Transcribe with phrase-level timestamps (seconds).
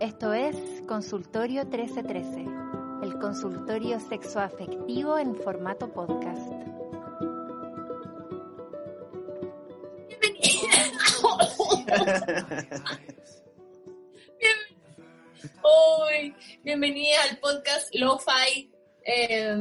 [0.00, 0.54] Esto es
[0.86, 2.46] Consultorio 1313,
[3.02, 6.52] el consultorio sexoafectivo en formato podcast.
[15.62, 18.70] Hoy, bienvenida al podcast Lo-Fi,
[19.04, 19.56] eh,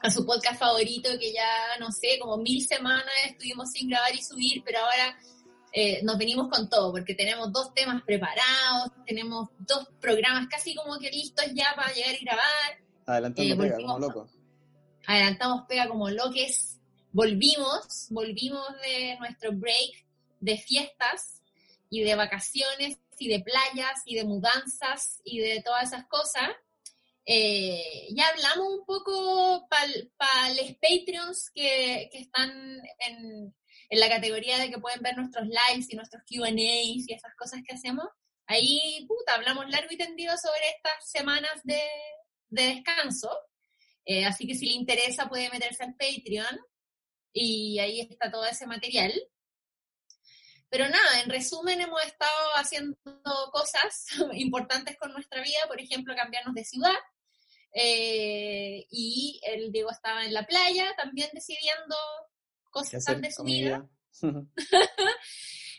[0.00, 4.22] a su podcast favorito que ya, no sé, como mil semanas estuvimos sin grabar y
[4.22, 5.18] subir, pero ahora
[5.76, 10.96] eh, nos venimos con todo, porque tenemos dos temas preparados, tenemos dos programas casi como
[11.00, 12.78] que listos ya para llegar y grabar.
[13.06, 14.28] Adelantamos Eh, pega, como loco.
[15.04, 16.78] Adelantamos pega como loques,
[17.10, 20.06] volvimos, volvimos de nuestro break
[20.38, 21.42] de fiestas
[21.90, 26.50] y de vacaciones y de playas y de mudanzas y de todas esas cosas.
[27.26, 33.52] Eh, ya hablamos un poco para los Patreons que, que están en,
[33.88, 37.60] en la categoría de que pueden ver nuestros lives y nuestros QAs y esas cosas
[37.66, 38.06] que hacemos.
[38.46, 41.80] Ahí, puta, hablamos largo y tendido sobre estas semanas de,
[42.48, 43.30] de descanso.
[44.04, 46.58] Eh, así que si le interesa puede meterse al Patreon
[47.32, 49.12] y ahí está todo ese material.
[50.68, 52.96] Pero nada, en resumen hemos estado haciendo
[53.52, 56.96] cosas importantes con nuestra vida, por ejemplo, cambiarnos de ciudad.
[57.72, 61.96] Eh, y el Diego estaba en la playa también decidiendo
[62.33, 62.33] ¿Qué
[62.74, 63.88] cosas de su vida.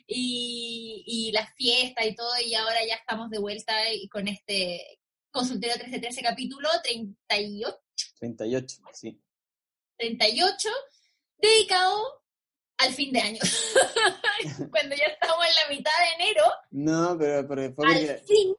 [0.07, 4.99] Y, y las fiestas y todo, y ahora ya estamos de vuelta y con este
[5.31, 7.75] consultorio 1313 capítulo 38,
[8.19, 9.19] 38, sí.
[9.97, 10.69] 38
[11.37, 12.23] dedicado
[12.77, 13.39] al fin de año.
[14.69, 18.55] Cuando ya estamos en la mitad de enero, No, pero, pero fue al porque fin,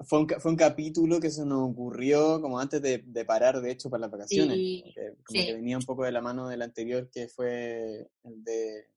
[0.00, 3.70] fue un, fue un capítulo que se nos ocurrió como antes de, de parar, de
[3.70, 4.56] hecho, para las vacaciones.
[4.56, 5.46] Sí, porque como sí.
[5.46, 8.90] que venía un poco de la mano del anterior, que fue el de...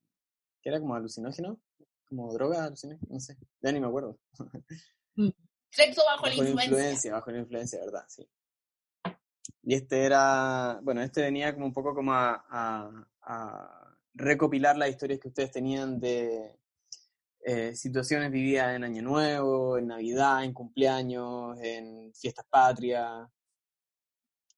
[0.61, 0.79] ¿Qué era?
[0.79, 1.61] ¿Como alucinógeno?
[2.09, 3.07] ¿Como droga alucinógeno?
[3.11, 4.19] No sé, ya ni me acuerdo.
[5.69, 7.13] sexo bajo, Bajo la influencia.
[7.13, 8.05] bajo la influencia, ¿verdad?
[8.07, 8.27] Sí.
[9.63, 14.89] Y este era, bueno, este venía como un poco como a, a- a recopilar las
[14.89, 16.57] historias que ustedes tenían de
[17.49, 23.25] eh, situaciones vividas en Año Nuevo, en Navidad, en cumpleaños, en fiestas patrias.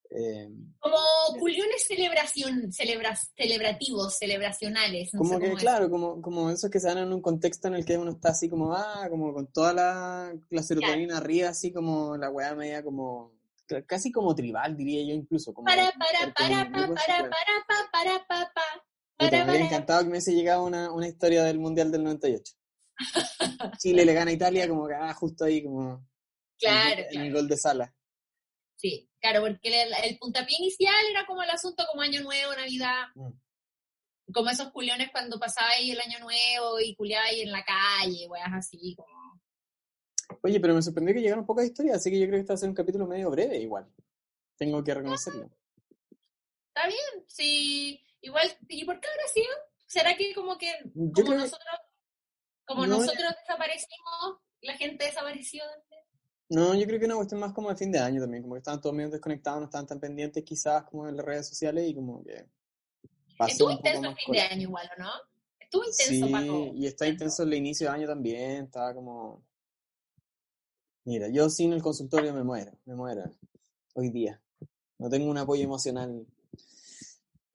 [0.09, 0.97] eh, Como
[1.39, 5.13] culiones celebración, celebrativos, celebracionales.
[5.13, 7.67] No como sé que, cómo claro, como, como esos que se dan en un contexto
[7.67, 11.49] en el que uno está así como, ah, como con toda la, la serotonina arriba,
[11.49, 13.33] así como la weá media como,
[13.67, 15.53] ca- casi como tribal, diría yo incluso.
[15.53, 17.29] Como Para, para, para, para, para, para,
[17.67, 18.61] pa, para, pa, pa.
[19.15, 19.65] Puta, Para, me hubiera para.
[19.75, 22.53] encantado que me hubiese llegado una, una historia del Mundial del 98.
[23.77, 26.05] Chile le gana a Italia como que, ah, justo ahí, como
[26.57, 27.95] Claro, en, el gol de sala.
[28.75, 33.07] Sí, claro, porque el, el puntapié inicial era como el asunto como Año Nuevo, Navidad,
[33.15, 33.31] Mm.
[34.33, 38.27] como esos culiones cuando pasaba ahí el Año Nuevo y culiaba ahí en la calle,
[38.27, 39.41] weas así, como...
[40.43, 42.55] Oye, pero me sorprendió que llegaron pocas historias, así que yo creo que este va
[42.55, 43.91] a ser un capítulo medio breve igual.
[44.57, 45.49] Tengo que reconocerlo.
[46.67, 49.53] Está bien, sí, igual, ¿y por qué habrá sido?
[49.87, 51.79] ¿Será que como que, como nosotros,
[52.69, 55.63] como No, nosotros desaparecimos, la gente desapareció?
[56.49, 58.59] No, yo creo que una cuestión más como de fin de año también, como que
[58.59, 61.95] estaban todos medio desconectados, no estaban tan pendientes quizás como en las redes sociales y
[61.95, 62.45] como que
[63.37, 65.11] pasó Estuvo un poco intenso el más fin de año igual, ¿o no?
[65.59, 66.75] Estuvo intenso Sí, todos.
[66.75, 69.43] y está intenso el inicio de año también, estaba como...
[71.05, 73.23] Mira, yo sin el consultorio me muero, me muero.
[73.95, 74.39] Hoy día.
[74.99, 76.25] No tengo un apoyo emocional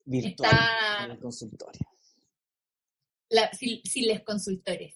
[0.05, 1.81] virtual Está- en el consultorio.
[3.29, 4.95] La- sin, sin los consultores.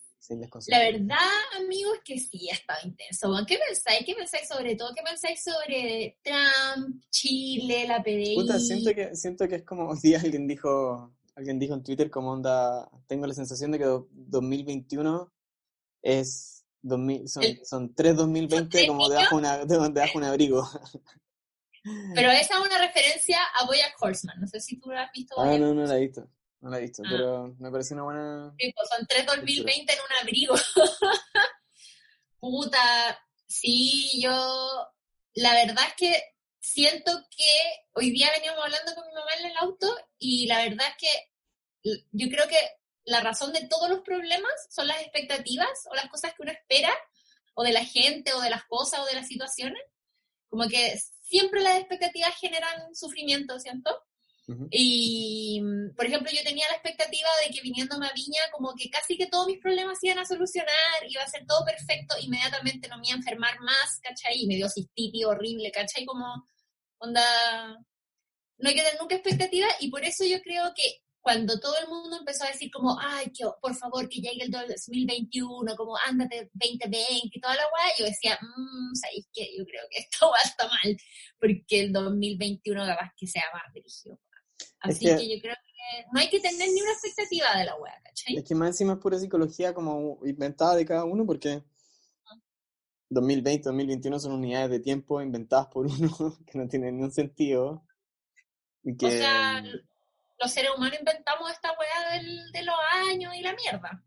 [0.68, 1.18] La verdad,
[1.58, 3.34] amigos, que sí ha estado intenso.
[3.48, 4.06] ¿Qué pensáis?
[4.06, 4.94] ¿Qué pensáis sobre todo?
[4.94, 8.36] ¿Qué pensáis sobre Trump, Chile, la PDI?
[8.36, 12.10] Puta, siento que, siento que es como hoy día alguien dijo, alguien dijo en Twitter
[12.12, 15.32] como onda, tengo la sensación de que do- 2021
[16.02, 20.70] es 2000, son, El- son tres 2020 tres como debajo, una, de- debajo un abrigo.
[22.14, 24.40] Pero esa es una referencia a Boyack Horseman.
[24.42, 25.36] No sé si tú lo has visto.
[25.40, 26.28] Ah, no, no la he visto,
[26.62, 27.10] no la he visto, Ah.
[27.10, 28.56] pero me pareció una buena...
[28.60, 30.56] Sí, pues son tres 2020 en un abrigo.
[32.40, 34.88] Puta, sí, yo,
[35.36, 36.24] la verdad es que
[36.60, 37.52] siento que
[37.94, 41.30] hoy día veníamos hablando con mi mamá en el auto y la verdad es que
[42.12, 42.60] yo creo que
[43.06, 46.94] la razón de todos los problemas son las expectativas o las cosas que uno espera,
[47.56, 49.82] o de la gente, o de las cosas, o de las situaciones.
[50.50, 54.02] Como que siempre las expectativas generan sufrimiento, ¿cierto?
[54.72, 55.62] Y,
[55.96, 59.28] por ejemplo, yo tenía la expectativa de que viniéndome a Viña, como que casi que
[59.28, 60.74] todos mis problemas iban a solucionar,
[61.08, 64.42] iba a ser todo perfecto, inmediatamente no me iba a enfermar más, ¿cachai?
[64.42, 66.06] Y me dio cistitis horrible, ¿cachai?
[66.06, 66.46] Como,
[66.98, 67.78] onda,
[68.58, 71.88] no hay que tener nunca expectativa y por eso yo creo que cuando todo el
[71.88, 76.50] mundo empezó a decir como, ay, que, por favor, que llegue el 2021, como ándate
[76.54, 79.50] 2020 y toda la guay, yo decía, mmm, ¿sabéis qué?
[79.58, 80.98] Yo creo que esto va a estar mal,
[81.40, 84.18] porque el 2021 capaz que sea más dirigido.
[84.82, 88.02] Así que, yo creo que no hay que tener ni una expectativa de la wea,
[88.04, 88.38] ¿cachai?
[88.38, 91.64] Es que más encima es pura psicología como inventada de cada uno, porque
[93.10, 97.84] 2020, 2021 son unidades de tiempo inventadas por uno que no tienen ningún sentido.
[98.84, 99.62] Y que, o sea,
[100.40, 102.22] los seres humanos inventamos esta weá
[102.54, 102.76] de los
[103.10, 104.04] años y la mierda.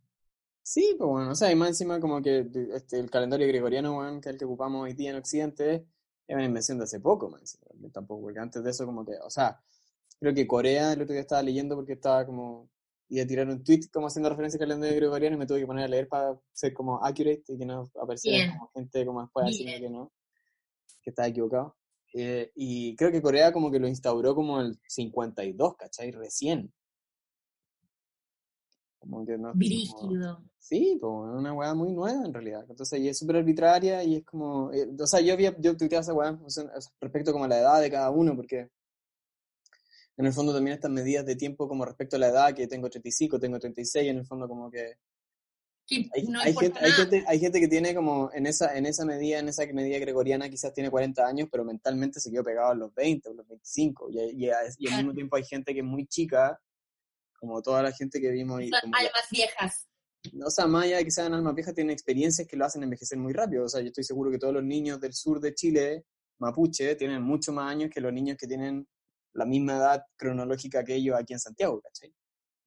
[0.62, 4.28] Sí, pues bueno, o sea, y más encima como que este, el calendario gregoriano, que
[4.28, 5.86] es el que ocupamos hoy día en Occidente,
[6.26, 7.58] es una invención de hace poco, más
[7.92, 9.60] tampoco, porque antes de eso como que, o sea,
[10.22, 12.70] creo que Corea, el otro día estaba leyendo porque estaba como,
[13.08, 15.66] iba a tirar un tweet como haciendo referencia al calendario gregoriano y me tuve que
[15.66, 19.46] poner a leer para ser como accurate y que no apareciera como gente como después
[19.46, 20.12] diciendo que no,
[21.02, 21.76] que estaba equivocado.
[22.14, 26.12] Eh, y creo que Corea como que lo instauró como el 52, ¿cachai?
[26.12, 26.72] Recién.
[29.00, 29.52] Como que no.
[29.54, 30.44] Brígido.
[30.56, 32.64] sí, como una weá muy nueva en realidad.
[32.68, 34.72] Entonces, y es súper arbitraria y es como.
[34.72, 36.38] Eh, o sea, yo había, yo tuiteaba esa weá
[37.00, 38.70] respecto como a la edad de cada uno, porque
[40.16, 42.90] en el fondo también estas medidas de tiempo como respecto a la edad, que tengo
[42.90, 44.96] 35, tengo 36, en el fondo como que
[45.90, 49.98] hay, gente, hay, gente, que tiene como en esa, en esa medida, en esa medida
[49.98, 53.46] gregoriana quizás tiene 40 años, pero mentalmente se quedó pegado a los 20 o los
[53.46, 54.08] 25.
[54.10, 56.58] Y, y, al mismo tiempo hay gente que es muy chica,
[57.38, 58.62] como toda la gente que vimos.
[58.62, 59.88] Y almas viejas.
[60.44, 63.18] O sea, más allá de que sean almas viejas, tienen experiencias que lo hacen envejecer
[63.18, 63.64] muy rápido.
[63.64, 66.04] O sea, yo estoy seguro que todos los niños del sur de Chile,
[66.38, 68.86] mapuche, tienen mucho más años que los niños que tienen
[69.34, 72.14] la misma edad cronológica que ellos aquí en Santiago, ¿cachai?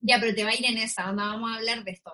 [0.02, 2.12] Ya, pero te va a ir en esa, donde vamos a hablar de esto.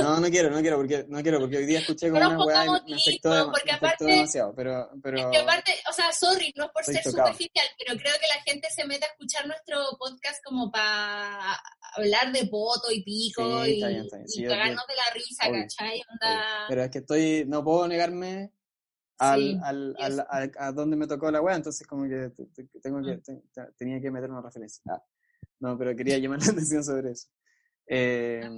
[0.00, 2.64] No, no quiero, no quiero, porque, no quiero, porque hoy día escuché como una weá
[2.64, 5.18] y me afectó, porque aparte, demasiado, pero, pero...
[5.18, 8.42] Es que aparte, o sea, sorry, no es por ser superficial, pero creo que la
[8.44, 11.60] gente se mete a escuchar nuestro podcast como para
[11.96, 16.02] hablar de poto y pico y, cagarnos de la risa, ¿cachai?
[16.68, 18.52] Pero es que estoy, no puedo negarme
[19.18, 20.26] al, al, al,
[20.58, 22.30] a donde me tocó la weá, entonces como que
[22.82, 23.20] tengo que,
[23.76, 24.82] tenía que meter una referencia.
[24.88, 25.02] Ah,
[25.60, 27.28] no, pero quería llamar la atención sobre eso.
[27.86, 28.48] Eh,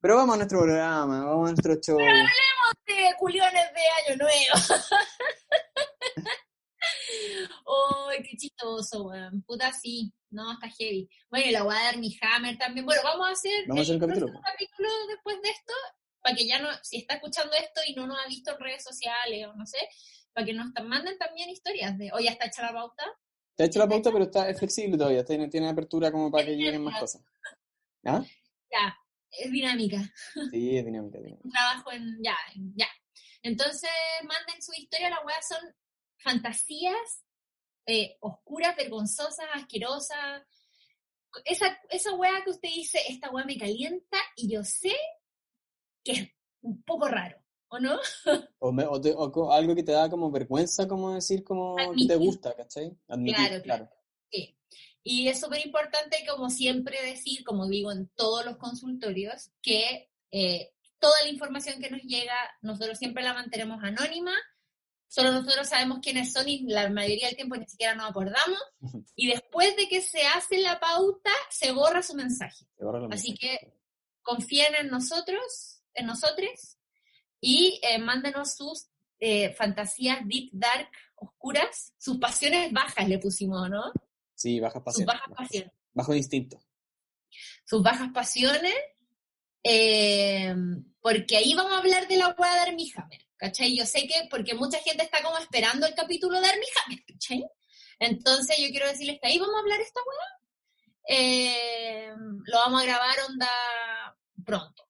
[0.00, 1.98] pero vamos a nuestro programa, vamos a nuestro show.
[1.98, 4.54] Pero hablemos de culiones de Año Nuevo.
[8.10, 9.42] ¡Ay, qué chistoso, weón!
[9.42, 10.12] Puta, sí.
[10.30, 11.08] No, está heavy.
[11.28, 12.86] Bueno, la voy a dar mi hammer también.
[12.86, 14.40] Bueno, vamos a hacer, ¿Vamos a hacer el capítulo?
[14.40, 15.72] capítulo después de esto,
[16.22, 18.84] para que ya no, si está escuchando esto y no nos ha visto en redes
[18.84, 19.78] sociales o no sé,
[20.32, 23.04] para que nos manden también historias de, o ya está hecha la pauta.
[23.50, 26.56] Está hecha la pauta, pero está, es flexible todavía, tiene, tiene apertura como para que
[26.56, 27.22] lleguen más cosas.
[28.04, 28.24] ¿Ah?
[28.70, 28.96] Ya,
[29.30, 29.98] es dinámica.
[30.50, 31.18] Sí, es dinámica.
[31.18, 32.36] Un trabajo en, ya,
[32.76, 32.88] ya.
[33.42, 33.90] Entonces,
[34.22, 35.74] manden su historia, las weas son
[36.18, 37.24] fantasías
[37.86, 40.42] eh, oscuras, vergonzosas, asquerosas.
[41.44, 44.94] Esa, esa wea que usted dice, esta wea me calienta y yo sé
[46.04, 46.28] que es
[46.62, 47.38] un poco raro,
[47.68, 47.98] ¿o no?
[48.58, 52.96] o, algo que te da como vergüenza, como decir, como que te gusta, ¿cachai?
[53.06, 53.90] claro, claro.
[54.30, 54.56] Sí.
[55.02, 60.72] Y es súper importante, como siempre, decir, como digo en todos los consultorios, que eh,
[60.98, 64.32] toda la información que nos llega, nosotros siempre la mantenemos anónima,
[65.08, 68.60] solo nosotros sabemos quiénes son y la mayoría del tiempo ni siquiera nos acordamos,
[69.16, 72.66] y después de que se hace la pauta, se borra su mensaje.
[73.10, 73.72] Así que
[74.22, 76.78] confíen en nosotros, en nosotros,
[77.40, 83.92] y eh, mándenos sus eh, fantasías deep, dark, oscuras, sus pasiones bajas le pusimos, ¿no?
[84.34, 84.96] Sí, bajas pasiones.
[84.96, 85.72] Sus bajas pasiones.
[85.92, 86.60] Bajo instinto.
[87.64, 88.74] Sus bajas pasiones,
[89.62, 90.54] eh,
[91.00, 93.76] porque ahí vamos a hablar de la hueá de Armie Hammer, ¿cachai?
[93.76, 97.46] Yo sé que, porque mucha gente está como esperando el capítulo de Armie Hammer, ¿cachai?
[97.98, 100.40] Entonces yo quiero decirles que ahí vamos a hablar de esta hueá.
[101.08, 102.12] Eh,
[102.44, 103.48] lo vamos a grabar onda
[104.44, 104.89] pronto.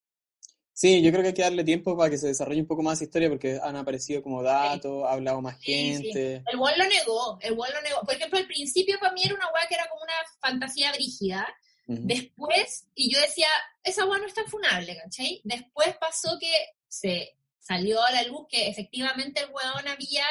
[0.81, 3.03] Sí, yo creo que hay que darle tiempo para que se desarrolle un poco más
[3.03, 6.43] historia porque han aparecido como datos, ha hablado más gente.
[6.51, 8.01] El Wall lo negó, el Wall lo negó.
[8.01, 11.47] Por ejemplo, al principio para mí era una weá que era como una fantasía brígida.
[11.87, 13.49] Después, y yo decía,
[13.85, 15.43] esa weá no es tan funable, ¿cachai?
[15.45, 16.51] Después pasó que
[16.89, 20.25] se salió a la luz que efectivamente el weón había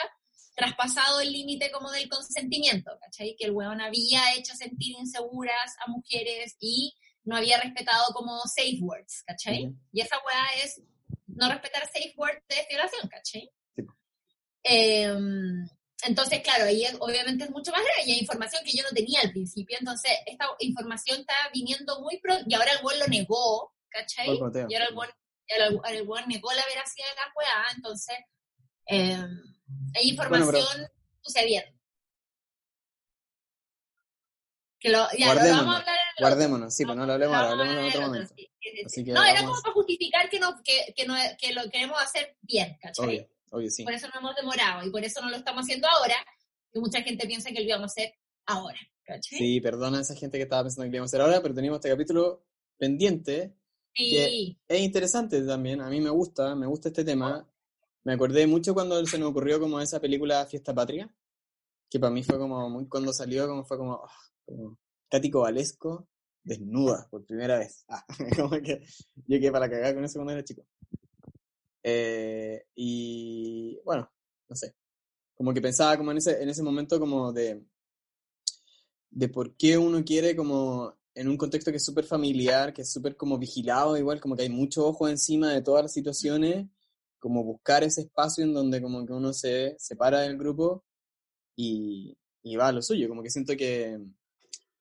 [0.56, 3.36] traspasado el límite como del consentimiento, ¿cachai?
[3.38, 6.96] Que el weón había hecho sentir inseguras a mujeres y
[7.30, 9.72] no había respetado como safe words, ¿cachai?
[9.92, 10.82] Y esa weá es
[11.28, 13.52] no respetar safe words de violación, ¿cachai?
[13.76, 13.84] Sí.
[14.64, 15.68] Em,
[16.04, 18.90] entonces, claro, ahí es- obviamente es mucho más grave y hay información que yo no
[18.90, 23.08] tenía al principio, entonces esta información está viniendo muy pronto y ahora el weón lo
[23.08, 24.28] negó, ¿cachai?
[24.28, 25.10] Y ahora el weón,
[25.48, 28.18] el, el negó la veracidad de la weá, entonces
[28.86, 29.30] em,
[29.96, 30.88] hay Bueno, información
[31.22, 31.79] sucediendo.
[34.80, 37.14] Que lo, ya, lo Guardémonos, vamos a hablar en el Guardémonos, sí, pues no lo
[37.14, 38.34] hablemos ahora, hablemos en otro momento.
[38.36, 38.84] sí, sí, sí.
[38.86, 41.70] Así que No, era vamos- como para justificar que, no, que, que, no, que lo
[41.70, 43.06] queremos hacer bien, ¿cachai?
[43.06, 43.84] Obvio, obvio, sí.
[43.84, 46.16] Por eso no hemos demorado y por eso no lo estamos haciendo ahora,
[46.72, 48.14] que mucha gente piensa que lo íbamos a hacer
[48.46, 49.38] ahora, ¿cachai?
[49.38, 51.54] Sí, perdona a esa gente que estaba pensando que lo íbamos a hacer ahora, pero
[51.54, 52.46] teníamos este capítulo
[52.78, 53.54] pendiente.
[53.94, 54.58] Sí.
[54.68, 57.46] Es interesante también, a mí me gusta, me gusta este tema.
[58.06, 61.14] Me acordé mucho cuando se me ocurrió como esa película Fiesta Patria,
[61.90, 64.12] que para mí fue como, muy, cuando salió, como fue como, ah,
[64.50, 64.78] como
[65.10, 66.08] Katy Cobalesco
[66.44, 67.86] desnuda por primera vez.
[67.88, 68.06] Ah,
[69.28, 70.66] que para cagar con eso cuando era chico.
[71.84, 74.12] Eh, y bueno,
[74.50, 74.76] no sé,
[75.36, 77.64] como que pensaba como en ese, en ese momento como de,
[79.10, 82.92] de por qué uno quiere como en un contexto que es súper familiar, que es
[82.92, 86.68] súper como vigilado, igual como que hay mucho ojo encima de todas las situaciones,
[87.20, 90.86] como buscar ese espacio en donde como que uno se separa del grupo
[91.56, 94.00] y, y va a lo suyo, como que siento que,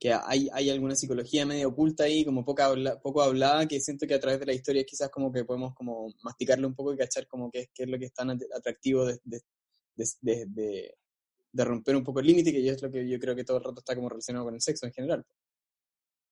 [0.01, 4.07] que hay, hay alguna psicología medio oculta ahí, como poca habla- poco hablada, que siento
[4.07, 6.97] que a través de la historia quizás como que podemos como masticarle un poco y
[6.97, 9.41] cachar como que, qué es lo que es tan at- atractivo de, de,
[9.97, 10.95] de, de- de-
[11.51, 13.57] de romper un poco el límite, que yo es lo que yo creo que todo
[13.57, 15.25] el rato está como relacionado con el sexo en general.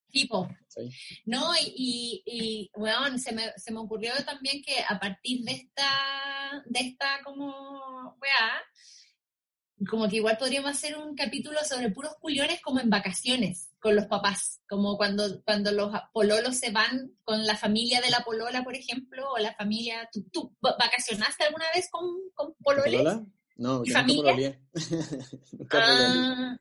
[0.09, 0.89] Tipo, ¿sí?
[1.27, 5.53] no, y, y, y weón, se me, se me ocurrió también que a partir de
[5.53, 8.63] esta, de esta como, weá,
[9.88, 14.06] como que igual podríamos hacer un capítulo sobre puros culiones como en vacaciones con los
[14.06, 18.75] papás, como cuando, cuando los pololos se van con la familia de la polola, por
[18.75, 22.97] ejemplo, o la familia, ¿tú, tú vacacionaste alguna vez con, con pololes?
[22.97, 23.26] ¿Polola?
[23.56, 24.61] No, porque nunca pololeé.
[25.52, 25.78] Nunca.
[25.83, 26.56] Ah,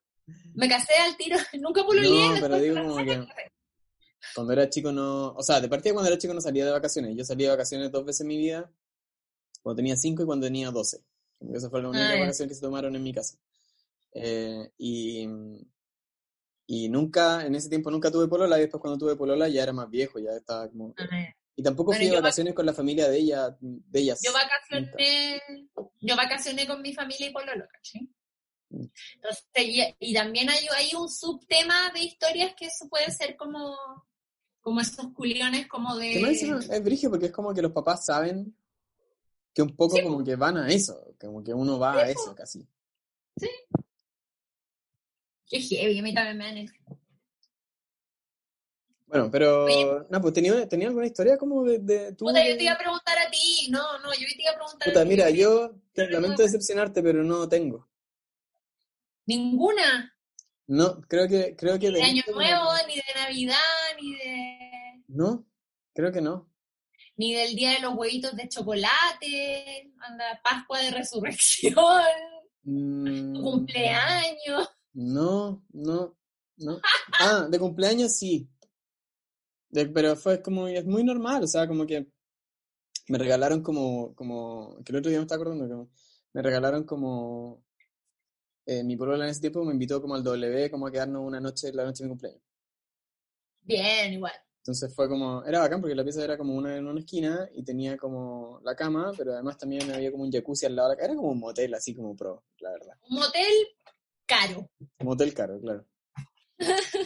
[0.53, 2.29] me casé al tiro, nunca pololeé.
[2.29, 3.27] No, pero digo como que-.
[4.34, 7.15] Cuando era chico no, o sea, de partida cuando era chico no salía de vacaciones.
[7.15, 8.72] Yo salía de vacaciones dos veces en mi vida,
[9.62, 11.03] cuando tenía cinco y cuando tenía doce.
[11.54, 13.38] Esa fue la única Ah, vacación que se tomaron en mi casa.
[14.14, 15.28] Eh, y,
[16.68, 19.74] y nunca, en ese tiempo nunca tuve polola, y después cuando tuve polola ya era
[19.74, 20.94] más viejo, ya estaba como...
[20.98, 21.34] Ah.
[21.58, 24.20] Y tampoco Bueno, fui de vacaciones con la familia de ella, de ellas.
[24.22, 25.42] Yo vacacioné,
[26.02, 28.10] yo vacacioné con mi familia y pololo, ¿cachai?
[28.70, 28.86] Mm.
[29.16, 33.74] Entonces, y, y también hay, hay un subtema de historias que eso puede ser como,
[34.60, 36.14] como esos culiones como de...
[36.14, 38.58] Es, brígido porque es como que los papás saben
[39.56, 42.68] que un poco como que van a eso, como que uno va a eso casi.
[45.48, 46.68] Qué heavy, a mí también me dan.
[49.08, 49.64] Bueno, pero...
[49.66, 50.08] Oye.
[50.10, 51.80] No, pues tenía, tenía alguna historia como de...
[51.80, 54.52] de tú Puta, yo te iba a preguntar a ti, no, no, yo te iba
[54.52, 55.10] a preguntar a Puta, ti.
[55.10, 57.88] mira, yo te- lamento decepcionarte, pero no tengo.
[59.28, 60.14] Ninguna,
[60.68, 63.56] No, creo que, creo que ni de Año Nuevo, ni de Navidad,
[64.02, 65.04] ni de...
[65.08, 65.46] No,
[65.94, 66.50] creo que no.
[67.17, 71.74] Ni del Día de los Huevitos de Chocolate, anda, Pascua de Resurrección,
[72.67, 74.69] Mm, cumpleaños.
[74.93, 76.17] No, no,
[76.57, 76.79] no.
[77.19, 78.50] Ah, de cumpleaños sí.
[79.69, 82.07] De- pero fue como, es muy normal, o sea, como que
[83.07, 85.91] me regalaron como, como, que el otro día me estaba acordando, que
[86.34, 87.63] me regalaron como,
[88.65, 91.39] eh, mi polola en ese tiempo me invitó como al W, como a quedarnos una
[91.39, 92.41] noche, la noche de mi cumpleaños.
[93.62, 94.34] Bien, igual.
[94.65, 97.63] Entonces fue como, era bacán porque la pieza era como una en una esquina y
[97.63, 101.03] tenía como la cama, pero además también había como un jacuzzi al lado de la
[101.03, 102.98] Era como un motel, así como pro, la verdad.
[103.07, 103.53] Un motel
[104.25, 104.67] caro.
[104.79, 105.86] Un motel caro, claro.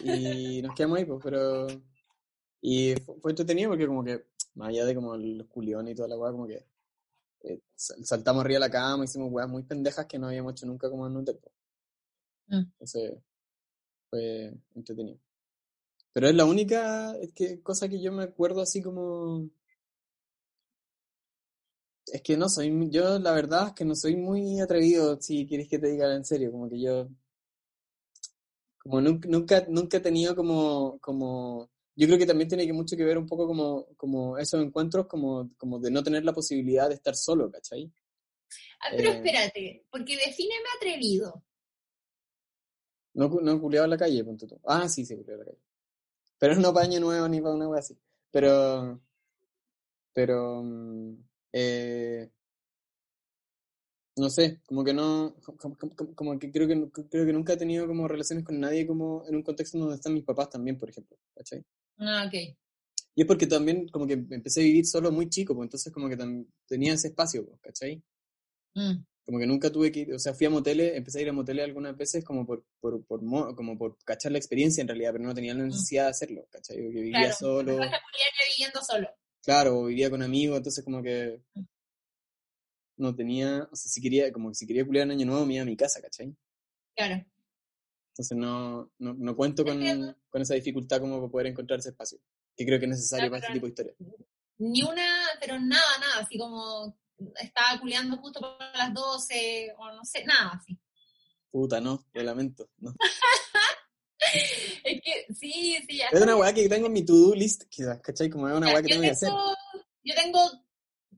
[0.05, 1.67] Y nos quedamos ahí, pues, pero...
[2.61, 6.07] Y fue, fue entretenido porque como que, más allá de como los culiones y toda
[6.07, 6.65] la weá, como que
[7.41, 10.65] eh, sal- saltamos arriba de la cama, hicimos weas muy pendejas que no habíamos hecho
[10.65, 11.39] nunca como en un hotel.
[11.41, 11.53] pues.
[12.47, 12.69] Mm.
[12.71, 13.17] Entonces,
[14.09, 15.19] fue entretenido.
[16.13, 19.49] Pero es la única es que, cosa que yo me acuerdo así como...
[22.07, 25.67] Es que no soy, yo la verdad es que no soy muy atrevido, si quieres
[25.69, 27.07] que te diga en serio, como que yo
[28.79, 32.95] como nunca, nunca, nunca he tenido como, como, yo creo que también tiene que mucho
[32.97, 36.87] que ver un poco como, como esos encuentros como, como de no tener la posibilidad
[36.87, 37.91] de estar solo, ¿cachai?
[38.81, 39.15] Ah, pero Eh.
[39.17, 41.43] espérate, porque defíneme atrevido.
[43.13, 44.59] No, no he culiado en la calle, punto tú.
[44.65, 45.68] Ah, sí, sí, culiado en la calle.
[46.39, 47.97] Pero no para año nuevo ni para una wea así.
[48.31, 48.99] Pero,
[50.13, 50.63] pero,
[51.53, 52.29] eh,
[54.17, 56.75] no sé, como que no, como, como- como que creo que
[57.09, 60.13] creo que nunca he tenido como relaciones con nadie como en un contexto donde están
[60.13, 61.63] mis papás también, por ejemplo, ¿cachai?
[61.99, 62.33] Ah, ok.
[63.15, 66.09] Y es porque también como que empecé a vivir solo muy chico, pues entonces como
[66.09, 66.17] que
[66.67, 68.01] tenía ese espacio, pues, ¿cachai?
[68.75, 71.29] Mm, Como que nunca tuve que ir, o sea, fui a moteles, empecé a ir
[71.29, 74.87] a moteles algunas veces como por, por, por mo- como por cachar la experiencia en
[74.87, 76.77] realidad, pero no tenía la necesidad de hacerlo, ¿cachai?
[76.81, 77.99] Porque vivía claro, solo, ya
[78.57, 79.07] viviendo solo.
[79.43, 81.43] claro, vivía con amigos, entonces como que
[82.97, 85.53] no tenía, o sea, si quería, como que si quería culiar en Año Nuevo me
[85.53, 86.35] iba a mi casa, ¿cachai?
[86.95, 87.23] Claro.
[88.13, 89.79] Entonces no, no, no cuento con,
[90.27, 92.17] con esa dificultad como para poder encontrar ese espacio,
[92.57, 93.95] que creo que es necesario para este tipo de historias.
[94.59, 96.97] Ni una, pero nada, nada, así como
[97.39, 100.77] estaba culiando justo para las 12, o no sé, nada así.
[101.51, 102.69] Puta, no, lo lamento.
[102.77, 102.93] No.
[104.83, 106.07] Es que sí, sí, ya.
[106.11, 108.29] Es una weá que tengo en mi to-do list, quizás, ¿cachai?
[108.29, 109.29] Como es una weá que tengo que hacer.
[110.03, 110.39] yo tengo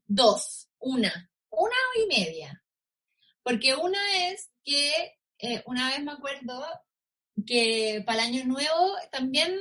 [0.06, 2.64] dos, una, una y media.
[3.44, 6.64] Porque una es que eh, una vez me acuerdo
[7.46, 9.60] que para el año nuevo también,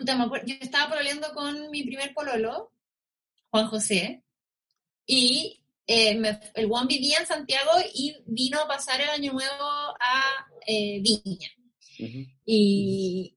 [0.00, 2.72] puta, me acuerdo, yo estaba pololeando con mi primer pololo,
[3.50, 4.24] Juan José,
[5.06, 9.64] y eh, me- el Juan vivía en Santiago y vino a pasar el año nuevo
[10.00, 10.22] a
[10.66, 11.48] eh, Viña.
[12.46, 13.36] Y,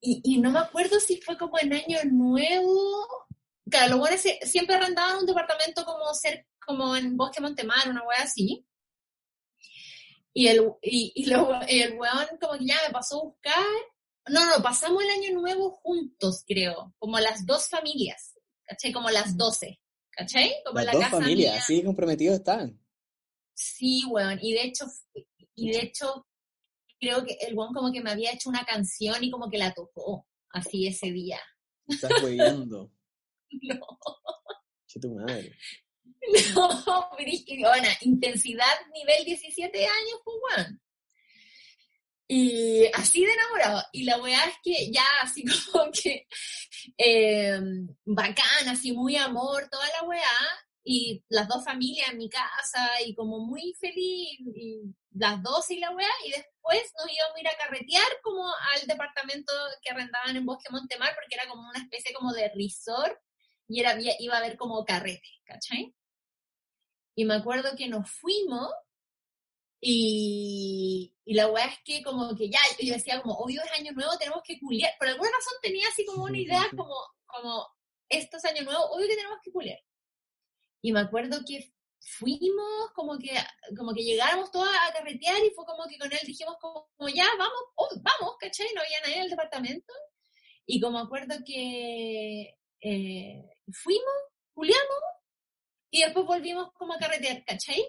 [0.00, 3.06] y, y no me acuerdo si fue como en Año Nuevo.
[3.70, 8.22] Claro, los buenos siempre arrendaban un departamento como ser, como en Bosque Montemar, una wea
[8.22, 8.64] así.
[10.32, 13.64] Y el, y, y lo- y el weón como que ya me pasó a buscar.
[14.28, 16.94] No, no, pasamos el Año Nuevo juntos, creo.
[16.98, 18.34] Como las dos familias.
[18.66, 18.92] ¿Cachai?
[18.92, 19.80] Como las doce.
[20.10, 20.52] ¿Cachai?
[20.64, 21.60] Como Las la dos casa familias, mía.
[21.60, 22.80] así comprometidos estaban.
[23.52, 24.38] Sí, weón.
[24.40, 24.86] Y de hecho,
[25.54, 26.26] y de hecho,
[26.98, 29.74] creo que el weón como que me había hecho una canción y como que la
[29.74, 31.40] tocó así ese día.
[31.86, 32.90] Estás hueveando.
[33.62, 33.86] No,
[34.88, 35.56] Che tu madre.
[36.56, 36.68] no,
[37.16, 40.82] bueno, intensidad nivel 17 años, pues weón.
[42.36, 43.80] Y así de enamorado.
[43.92, 46.26] Y la weá es que ya así como que
[46.98, 47.60] eh,
[48.04, 50.38] bacán, así muy amor, toda la weá.
[50.82, 54.80] Y las dos familias en mi casa y como muy feliz, y
[55.12, 56.10] las dos y la weá.
[56.26, 60.72] Y después nos íbamos a ir a carretear como al departamento que arrendaban en Bosque
[60.72, 63.16] Montemar porque era como una especie como de resort
[63.68, 65.94] y era, iba a haber como carrete, ¿cachai?
[67.14, 68.72] Y me acuerdo que nos fuimos
[69.86, 73.92] y, y la weá es que como que ya, yo decía como, obvio es año
[73.92, 74.92] nuevo, tenemos que culiar.
[74.98, 77.68] Por alguna razón tenía así como una idea como, como,
[78.08, 79.78] esto es año nuevo, obvio que tenemos que culiar.
[80.80, 81.70] Y me acuerdo que
[82.00, 83.30] fuimos como que,
[83.76, 87.26] como que llegáramos todos a carretear y fue como que con él dijimos como, ya,
[87.38, 88.68] vamos, oh, vamos, ¿cachai?
[88.74, 89.92] No había nadie en el departamento.
[90.64, 94.14] Y como acuerdo que eh, fuimos,
[94.54, 95.02] culiamos
[95.90, 97.86] y después volvimos como a carretear, ¿cachai?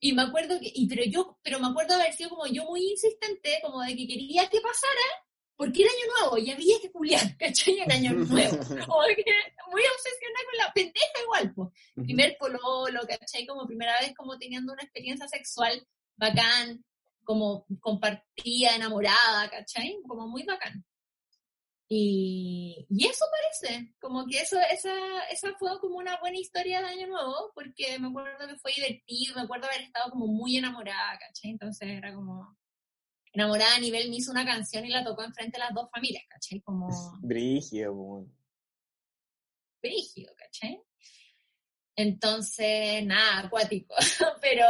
[0.00, 2.90] Y me acuerdo que, y, pero yo, pero me acuerdo haber sido como yo muy
[2.90, 7.36] insistente, como de que quería que pasara, porque era año nuevo y había que culiar,
[7.38, 7.80] ¿cachai?
[7.80, 8.56] En año nuevo.
[8.86, 9.24] Como que
[9.70, 11.70] muy obsesionada con la pendeja igual, pues.
[11.96, 13.44] Primer pololo, ¿cachai?
[13.44, 15.84] Como primera vez como teniendo una experiencia sexual
[16.16, 16.84] bacán,
[17.24, 19.98] como compartida, enamorada, ¿cachai?
[20.06, 20.84] Como muy bacán.
[21.90, 24.92] Y, y eso parece, como que eso, esa,
[25.30, 29.36] esa fue como una buena historia de Año Nuevo, porque me acuerdo que fue divertido,
[29.36, 31.52] me acuerdo haber estado como muy enamorada, ¿cachai?
[31.52, 32.58] Entonces era como
[33.32, 36.24] enamorada a nivel, me hizo una canción y la tocó enfrente de las dos familias,
[36.28, 36.60] ¿cachai?
[36.60, 36.88] Como
[37.22, 38.26] Brigio, po.
[39.80, 40.82] brígido, ¿cachai?
[41.96, 43.94] Entonces, nada, acuático.
[44.40, 44.64] Pero,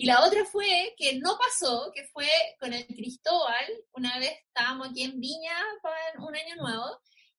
[0.00, 2.28] y la otra fue que no pasó, que fue
[2.60, 3.66] con el Cristóbal.
[3.92, 6.84] Una vez estábamos aquí en Viña para un año nuevo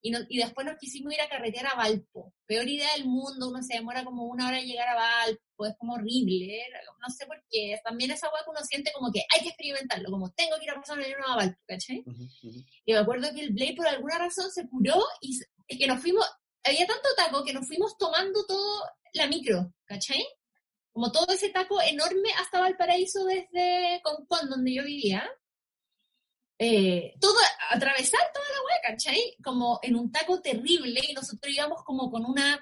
[0.01, 2.33] y, no- y después nos quisimos ir a carretear a Valpo.
[2.45, 5.75] Peor idea del mundo, uno se demora como una hora en llegar a Valpo, es
[5.77, 7.79] como horrible, como- no sé por qué.
[7.83, 10.71] También esa hueá que uno siente como que hay que experimentarlo, como tengo que ir
[10.71, 12.03] a pasar un año nuevo a Valpo, ¿cachai?
[12.05, 12.59] Ujú, ujú.
[12.85, 16.01] Y me acuerdo que el Blade por alguna razón se curó y es que nos
[16.01, 16.25] fuimos,
[16.63, 20.23] había tanto taco que nos fuimos tomando todo la micro, ¿cachai?
[20.91, 25.29] Como todo ese taco enorme hasta Valparaíso desde Concón, donde yo vivía.
[26.57, 27.35] Eh, todo,
[27.69, 29.37] atravesar toda la hueá, ¿cachai?
[29.43, 32.59] Como en un taco terrible y nosotros íbamos como con una,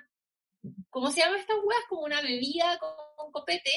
[0.89, 1.81] ¿cómo se llaman estas hueas?
[1.89, 3.71] Como una bebida con, copete,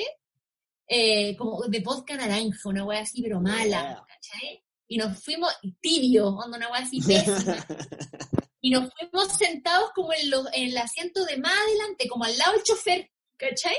[0.86, 4.62] eh, como de vodka naranja, una hueá así, pero mala, ¿cachai?
[4.88, 7.56] Y nos fuimos tibio, onda una hueá así pésima
[8.60, 12.36] y nos fuimos sentados como en, los, en el asiento de más adelante, como al
[12.36, 13.76] lado del chofer, ¿cachai?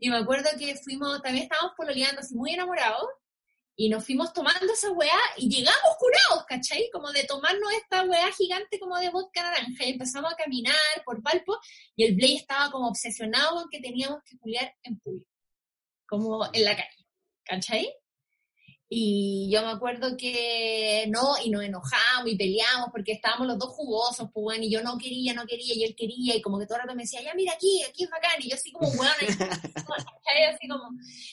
[0.00, 3.06] Y me acuerdo que fuimos, también estábamos pololeando así muy enamorados,
[3.76, 6.90] y nos fuimos tomando esa weá y llegamos curados, ¿cachai?
[6.92, 11.22] Como de tomarnos esta weá gigante como de vodka naranja y empezamos a caminar por
[11.22, 11.58] Palpo
[11.96, 15.30] y el Blay estaba como obsesionado con que teníamos que culiar en público.
[16.06, 17.06] como en la calle,
[17.42, 17.90] ¿cachai?
[18.92, 23.68] Y yo me acuerdo que no, y nos enojamos y peleamos porque estábamos los dos
[23.68, 26.66] jugosos, pues bueno, y yo no quería, no quería, y él quería, y como que
[26.66, 28.90] todo el rato me decía, ya mira aquí, aquí es bacán, y yo así como,
[28.94, 30.82] bueno, así como,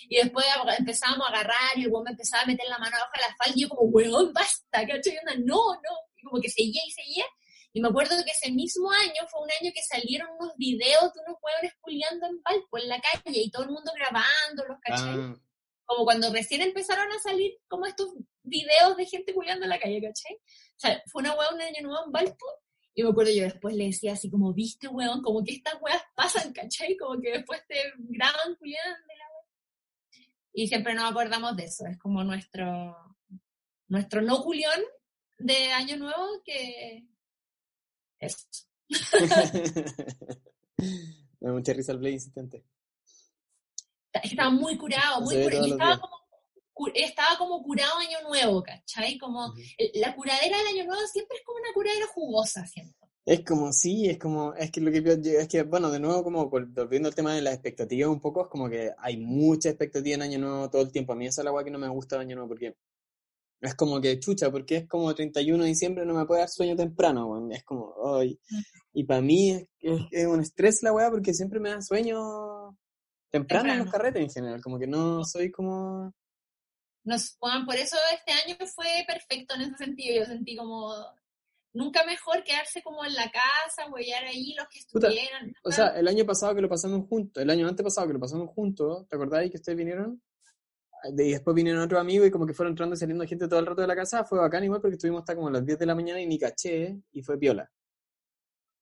[0.08, 0.46] y después
[0.78, 3.54] empezábamos a agarrar, y el me empezaba a meter la mano abajo de la falda,
[3.56, 5.16] y yo como, weón, basta, ¿cachai?
[5.16, 7.26] Y onda, no, no, y como que seguía y seguía,
[7.74, 11.22] y me acuerdo que ese mismo año fue un año que salieron unos videos de
[11.26, 15.16] unos hueones culiando en Valpo, en la calle, y todo el mundo grabándolos, ¿cachai?
[15.18, 15.36] Ah,
[15.88, 20.02] como cuando recién empezaron a salir como estos videos de gente culiando en la calle,
[20.02, 20.36] ¿cachai?
[20.36, 22.46] O sea, fue una hueá un año nuevo en Valpo,
[22.94, 26.02] y me acuerdo yo después le decía así como, viste, weón, como que estas weas
[26.16, 26.98] pasan, ¿cachai?
[26.98, 30.22] Como que después te graban culiando la wea.
[30.54, 32.96] Y siempre nos acordamos de eso, es como nuestro,
[33.88, 34.82] nuestro no culión
[35.38, 37.08] de año nuevo que
[38.20, 38.48] es
[41.40, 42.64] Me da mucha risa el Blade insistente.
[44.24, 45.68] Estaba muy curado, muy curado.
[45.68, 46.18] Y estaba como,
[46.94, 49.18] estaba como curado año nuevo, ¿cachai?
[49.18, 49.54] Como
[49.96, 52.96] la curadera del año nuevo siempre es como una curadera jugosa, siento.
[53.26, 56.50] Es como, sí, es como, es que lo que es que, bueno, de nuevo, como
[56.50, 60.16] vol- volviendo al tema de las expectativas un poco, es como que hay mucha expectativa
[60.16, 61.12] en Año Nuevo todo el tiempo.
[61.12, 62.78] A mí esa es la agua que no me gusta de Año Nuevo, porque
[63.60, 66.78] es como que, chucha, porque es como 31 de diciembre, no me puede dar sueño
[66.78, 67.52] temprano, weón.
[67.52, 68.40] Es como, ay.
[68.94, 72.78] Y para mí es, es, es un estrés la weá, porque siempre me da sueño
[73.32, 76.14] temprano, en los carretes en general, como que no soy como...
[77.04, 80.16] Nos, Juan, por eso este año fue perfecto en ese sentido.
[80.18, 80.94] Yo sentí como
[81.74, 85.54] nunca mejor quedarse como en la casa, huellar ahí los que Puta, estuvieran.
[85.64, 88.50] O sea, el año pasado que lo pasamos juntos, el año antepasado que lo pasamos
[88.50, 90.22] juntos, ¿te acordáis que ustedes vinieron?
[91.14, 93.60] De- Y después vinieron otros amigos y como que fueron entrando y saliendo gente todo
[93.60, 95.80] el rato de la casa, fue bacán igual porque estuvimos hasta como a las 10
[95.80, 97.72] de la mañana y ni caché y fue piola.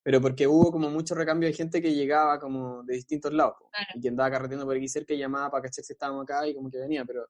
[0.05, 3.87] Pero porque hubo como mucho recambio de gente que llegaba como de distintos lados Claro.
[3.95, 6.53] y que andaba carreteando por aquí cerca y llamaba para cachar si estábamos acá y
[6.53, 7.27] como que venía, pero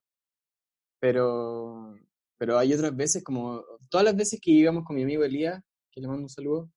[1.00, 1.96] pero
[2.38, 6.02] pero hay otras veces como todas las veces que íbamos con mi amigo Elías, que
[6.02, 6.70] le mando un saludo,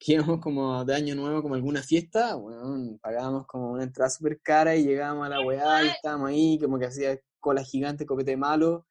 [0.00, 4.40] que íbamos como de año nuevo, como alguna fiesta, weón, pagábamos como una entrada súper
[4.42, 8.36] cara y llegábamos a la weá y estábamos ahí, como que hacía cola gigante, copete
[8.36, 8.86] malo,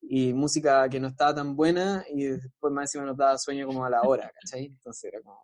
[0.00, 3.84] y música que no estaba tan buena, y después más encima nos daba sueño como
[3.84, 4.66] a la hora, ¿cachai?
[4.66, 5.40] Entonces era como...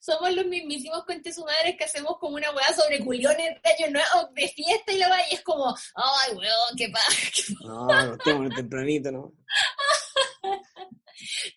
[0.00, 3.92] Somos los mismísimos cuentes su madre que hacemos como una weá sobre culiones de año
[3.92, 7.54] nuevo, de fiesta y la weá, y es como, ay, weón, qué pasa.
[7.64, 9.32] No, estamos tempranito, ¿no?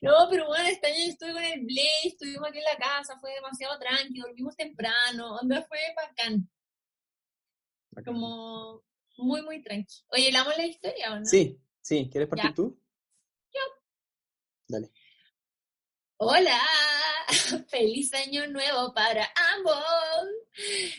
[0.01, 3.17] No, pero bueno, este año yo estuve con el Blaze, estuvimos aquí en la casa,
[3.19, 6.49] fue demasiado tranquilo, dormimos temprano, onda fue bacán,
[8.03, 8.83] como
[9.17, 9.93] muy, muy tranqui.
[10.09, 11.25] Oye, ¿le la historia o no?
[11.25, 12.55] Sí, sí, ¿quieres partir Ya.
[12.55, 12.81] tú?
[14.67, 14.89] Dale.
[16.23, 16.61] Hola,
[17.67, 19.75] feliz año nuevo para ambos.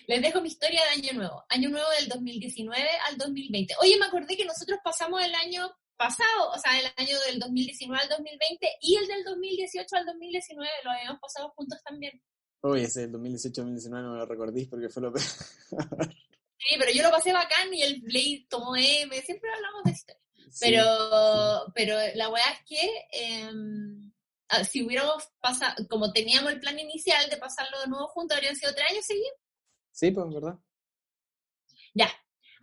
[0.08, 3.72] Les dejo mi historia de año nuevo, año nuevo del 2019 al 2020.
[3.80, 8.02] Oye, me acordé que nosotros pasamos el año pasado, o sea, el año del 2019
[8.02, 12.20] al 2020 y el del 2018 al 2019, lo habíamos pasado juntos también.
[12.62, 15.24] Uy, ese del 2018-2019 no me lo recordís porque fue lo peor.
[15.24, 20.22] Sí, pero yo lo pasé bacán y el Blade tomó M, siempre hablamos de historia.
[20.50, 24.12] Sí, Pero, pero la weá es que em,
[24.68, 28.74] si hubiéramos pasado, como teníamos el plan inicial de pasarlo de nuevo juntos, habrían sido
[28.74, 29.38] tres años seguidos.
[29.92, 30.58] Sí, pues, ¿verdad?
[31.94, 32.10] Ya.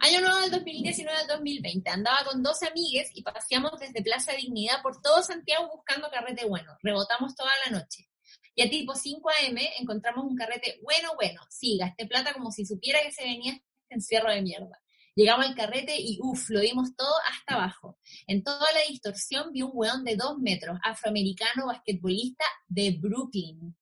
[0.01, 1.89] Año nuevo del 2019 al 2020.
[1.89, 6.77] Andaba con dos amigues y paseamos desde Plaza Dignidad por todo Santiago buscando carrete bueno.
[6.81, 8.09] Rebotamos toda la noche.
[8.55, 9.69] Y a tipo 5 a.m.
[9.79, 11.41] encontramos un carrete bueno, bueno.
[11.49, 14.81] Sí, gasté plata como si supiera que se venía este encierro de mierda.
[15.19, 17.99] Llegamos al carrete y uff, lo dimos todo hasta abajo.
[18.25, 23.75] En toda la distorsión vi un weón de dos metros, afroamericano, basquetbolista de Brooklyn.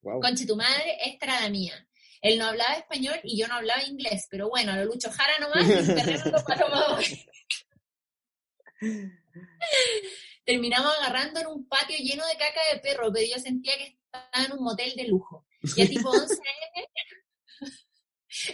[0.00, 0.22] Wow.
[0.22, 1.86] Conche tu madre, esta era la mía.
[2.22, 5.68] Él no hablaba español y yo no hablaba inglés, pero bueno, lo Lucho Jara nomás
[5.68, 6.98] y terreno lo.
[10.46, 14.46] Terminamos agarrando en un patio lleno de caca de perro, pero yo sentía que estaba
[14.46, 15.46] en un motel de lujo.
[15.76, 16.40] Y a tipo 11 am,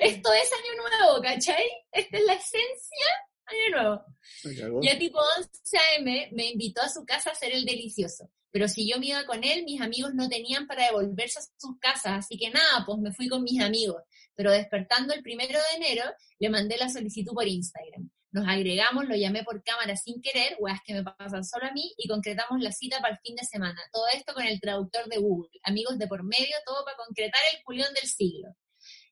[0.00, 1.64] esto es año nuevo, ¿cachai?
[1.92, 3.06] Esta es la esencia
[3.46, 4.82] año nuevo.
[4.82, 8.30] Ya tipo 11 am me invitó a su casa a hacer el delicioso.
[8.50, 11.78] Pero si yo me iba con él, mis amigos no tenían para devolverse a sus
[11.78, 14.02] casas, así que nada, pues me fui con mis amigos.
[14.34, 16.04] Pero despertando el primero de enero,
[16.38, 18.10] le mandé la solicitud por Instagram.
[18.32, 21.92] Nos agregamos, lo llamé por cámara sin querer, weas que me pasan solo a mí,
[21.98, 23.80] y concretamos la cita para el fin de semana.
[23.92, 25.50] Todo esto con el traductor de Google.
[25.62, 28.48] Amigos de por medio, todo para concretar el culión del siglo.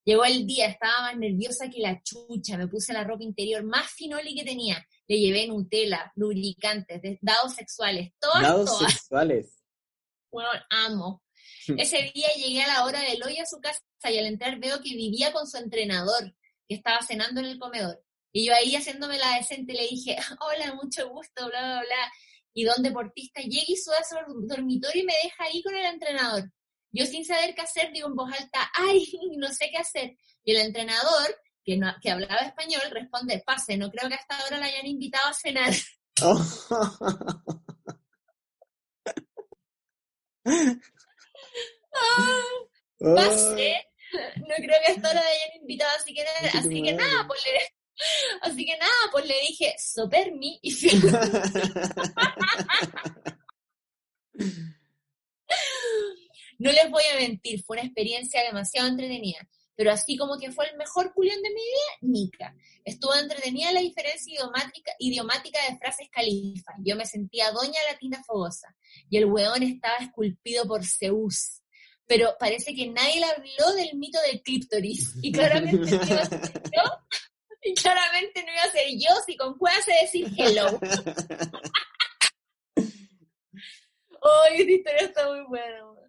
[0.05, 3.91] Llegó el día, estaba más nerviosa que la chucha, me puse la ropa interior más
[3.91, 4.87] finoli que tenía.
[5.09, 8.93] Le llevé Nutella, lubricantes, dados sexuales, todas, Dados todas.
[8.93, 9.63] sexuales.
[10.31, 11.23] Bueno, amo.
[11.79, 14.77] Ese día llegué a la hora del hoy a su casa y al entrar veo
[14.83, 16.35] que vivía con su entrenador.
[16.69, 18.03] que estaba cenando en el comedor.
[18.33, 22.13] Y yo ahí haciéndome la decente le dije, hola, mucho gusto, bla, bla, bla.
[22.53, 25.87] Y don deportista llega y sube a su dormitorio y me deja ahí con el
[25.87, 26.51] entrenador.
[26.95, 29.05] Yo sin saber qué hacer digo en voz alta, ay,
[29.37, 30.17] no sé qué hacer.
[30.45, 34.59] Y el entrenador, que, no, que hablaba español, responde, pase, no creo que hasta ahora
[34.59, 35.75] la hayan invitado a cenar.
[42.99, 43.87] pase,
[44.37, 47.59] no creo que hasta ahora la hayan invitado, así que, así que nada, pues le,
[48.43, 50.71] así que nada, pues le dije, sopermi y
[56.59, 59.49] No les voy a mentir, fue una experiencia demasiado entretenida.
[59.77, 62.55] Pero así como que fue el mejor culión de mi vida, Nica.
[62.85, 66.73] Estuvo entretenida la diferencia idiomática, idiomática de frases califa.
[66.79, 68.77] Yo me sentía doña latina fogosa.
[69.11, 71.61] Y el weón estaba esculpido por Zeus.
[72.07, 75.17] Pero parece que nadie le habló del mito del clíptoris.
[75.23, 76.83] Y claramente no iba a ser yo.
[77.63, 80.79] Y claramente no iba a ser yo si con cuál se decir hello.
[84.27, 86.04] ¡Ay, esta historia está muy buena!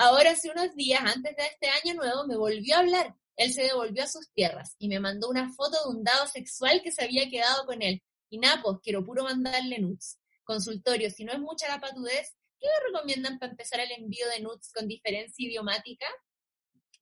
[0.00, 3.16] Ahora, hace unos días, antes de este año nuevo, me volvió a hablar.
[3.36, 6.80] Él se devolvió a sus tierras y me mandó una foto de un dado sexual
[6.82, 8.00] que se había quedado con él.
[8.30, 10.20] Y nada, pues quiero puro mandarle nudes.
[10.44, 14.40] Consultorio, si no es mucha la patudez, ¿qué me recomiendan para empezar el envío de
[14.40, 16.06] nudes con diferencia idiomática?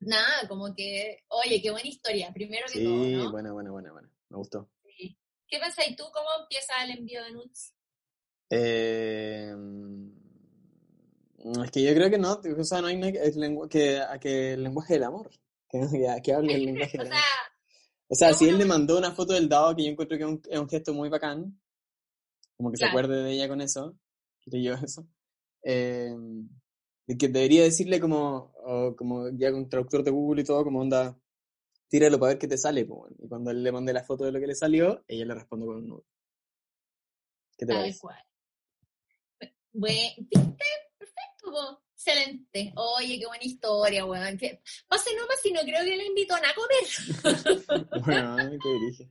[0.01, 3.31] Nada, como que, oye, qué buena historia, primero que todo, Sí, ¿no?
[3.31, 4.11] buena, buena, buena, buena.
[4.31, 4.71] Me gustó.
[4.97, 5.19] Sí.
[5.49, 7.75] ¿Qué pasa y tú cómo empieza el envío de nudes?
[8.51, 9.53] Eh,
[11.65, 12.97] es que yo creo que no, o sea, no hay
[13.35, 15.31] lengua- que, a que el lenguaje del amor,
[15.71, 17.23] que, que, que hable el lenguaje del amor.
[18.09, 20.29] O sea, si él le mandó una foto del dado, que yo encuentro que es
[20.31, 21.61] un, es un gesto muy bacán,
[22.57, 22.99] como que se Claro.
[22.99, 23.97] acuerde de ella con eso,
[24.45, 25.07] creo yo eso,
[25.63, 26.15] eh,
[27.19, 31.17] que debería decirle como, o como ya con traductor de Google y todo, como onda,
[31.89, 34.33] tíralo para ver qué te sale, po, y cuando él le mande la foto de
[34.33, 36.03] lo que le salió, ella le responde con un nude.
[37.59, 38.01] ¿Qué te Tal parece?
[38.01, 38.17] cual.
[39.73, 40.86] Bueno, ¿viste?
[41.51, 41.83] Po.
[41.95, 42.73] excelente.
[42.77, 44.37] Oye, qué buena historia, weón.
[44.37, 44.61] Que...
[44.89, 47.87] Pase nomás si no creo que le invitó a comer.
[48.05, 49.11] Bueno, a mí te dirige.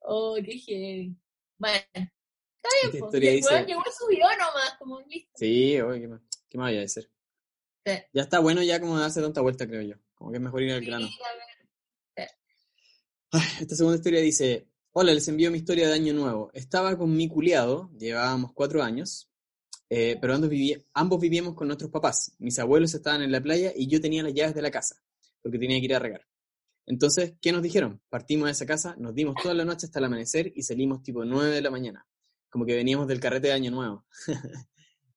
[0.00, 1.16] Oh, qué heavy.
[1.58, 3.06] Bueno, está bien, po.
[3.06, 5.32] historia El dice- weón llegó y subió nomás, como listo.
[5.36, 7.10] Sí, oye, ¿qué más, qué más voy a decir?
[7.84, 7.92] Sí.
[8.12, 9.94] Ya está bueno ya como darse tanta vuelta, creo yo.
[10.14, 11.08] Como que es mejor ir al grano.
[11.08, 12.24] Sí.
[13.32, 16.50] Ay, Esta segunda historia dice, hola, les envío mi historia de año nuevo.
[16.52, 19.30] Estaba con mi culiado, llevábamos cuatro años,
[19.88, 20.50] eh, pero ambos,
[20.94, 22.34] ambos vivíamos con nuestros papás.
[22.38, 24.96] Mis abuelos estaban en la playa y yo tenía las llaves de la casa,
[25.42, 26.26] porque tenía que ir a regar.
[26.86, 28.00] Entonces, ¿qué nos dijeron?
[28.08, 31.24] Partimos de esa casa, nos dimos toda la noche hasta el amanecer y salimos tipo
[31.24, 32.06] 9 de la mañana,
[32.48, 34.06] como que veníamos del carrete de año nuevo.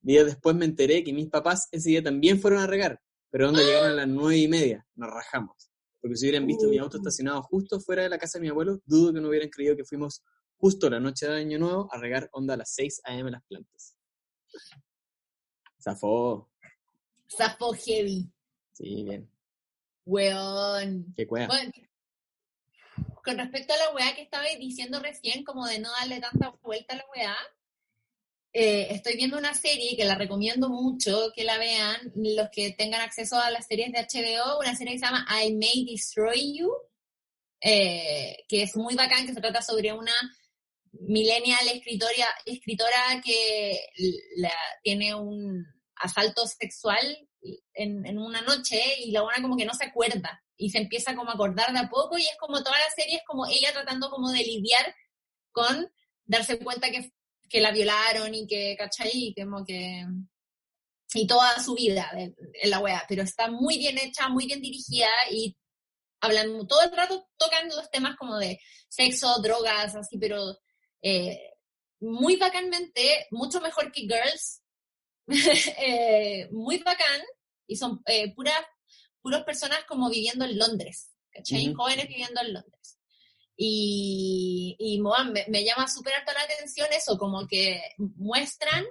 [0.02, 3.64] Días después me enteré que mis papás ese día también fueron a regar, pero donde
[3.64, 5.70] llegaron a las nueve y media, nos rajamos.
[6.02, 8.80] Porque si hubieran visto mi auto estacionado justo fuera de la casa de mi abuelo,
[8.86, 10.24] dudo que no hubieran creído que fuimos
[10.58, 13.30] justo la noche de Año Nuevo a regar onda a las 6 a.m.
[13.30, 13.99] las plantas.
[15.82, 16.50] Zafó.
[17.30, 18.30] Zafó heavy.
[18.74, 19.30] Sí, bien.
[20.06, 21.14] Weón.
[21.16, 21.48] Qué cueva.
[21.48, 21.72] Bueno,
[23.24, 26.94] con respecto a la weá que estaba diciendo recién, como de no darle tanta vuelta
[26.94, 27.38] a la weá,
[28.52, 33.02] eh, estoy viendo una serie que la recomiendo mucho que la vean los que tengan
[33.02, 36.72] acceso a las series de HBO, una serie que se llama I May Destroy You,
[37.62, 40.14] eh, que es muy bacán, que se trata sobre una
[40.94, 43.80] millennial escritora, escritora que
[44.84, 47.28] tiene un asalto sexual
[47.74, 51.16] en, en, una noche y la buena como que no se acuerda y se empieza
[51.16, 53.72] como a acordar de a poco y es como toda la serie es como ella
[53.72, 54.94] tratando como de lidiar
[55.52, 55.90] con
[56.26, 57.12] darse cuenta que,
[57.50, 59.12] que la violaron y que, ¿cachai?
[59.14, 60.06] Y como que...
[61.16, 65.10] Y toda su vida en la wea, pero está muy bien hecha, muy bien dirigida
[65.32, 65.58] y
[66.22, 70.56] hablan todo el rato, tocan los temas como de sexo, drogas, así, pero
[71.02, 71.54] eh,
[72.00, 74.62] muy bacánmente, mucho mejor que Girls,
[75.78, 77.22] eh, muy bacán,
[77.68, 78.62] y son eh, puras,
[79.22, 81.68] puras personas como viviendo en Londres, ¿cachai?
[81.68, 81.76] Uh -huh.
[81.76, 83.00] Jóvenes viviendo en Londres.
[83.56, 88.86] Y, y bueno, me, me, llama súper harto la atención eso, como que muestran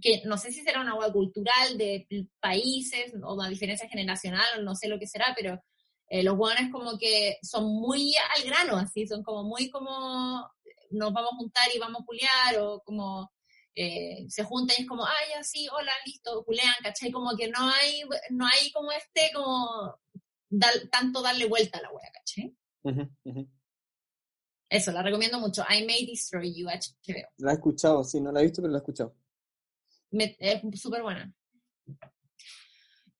[0.00, 2.06] que no sé si será una agua cultural de
[2.40, 5.60] países o una diferencia generacional, no sé lo que será, pero
[6.08, 10.48] eh, los hueones como que son muy al grano, así, son como muy como
[10.90, 13.32] nos vamos a juntar y vamos a culiar, o como
[13.74, 17.10] eh, se juntan y es como, ay, así, hola, listo, culean, ¿cachai?
[17.10, 19.98] Como que no hay, no hay como este, como
[20.90, 22.56] tanto darle vuelta a la wea, ¿cachai?
[22.82, 23.50] Uh -huh, uh -huh.
[24.68, 25.64] Eso, la recomiendo mucho.
[25.68, 27.28] I May Destroy You, HBO.
[27.38, 29.16] La he escuchado, sí, no la he visto, pero la he escuchado.
[30.12, 31.32] Me, es súper buena.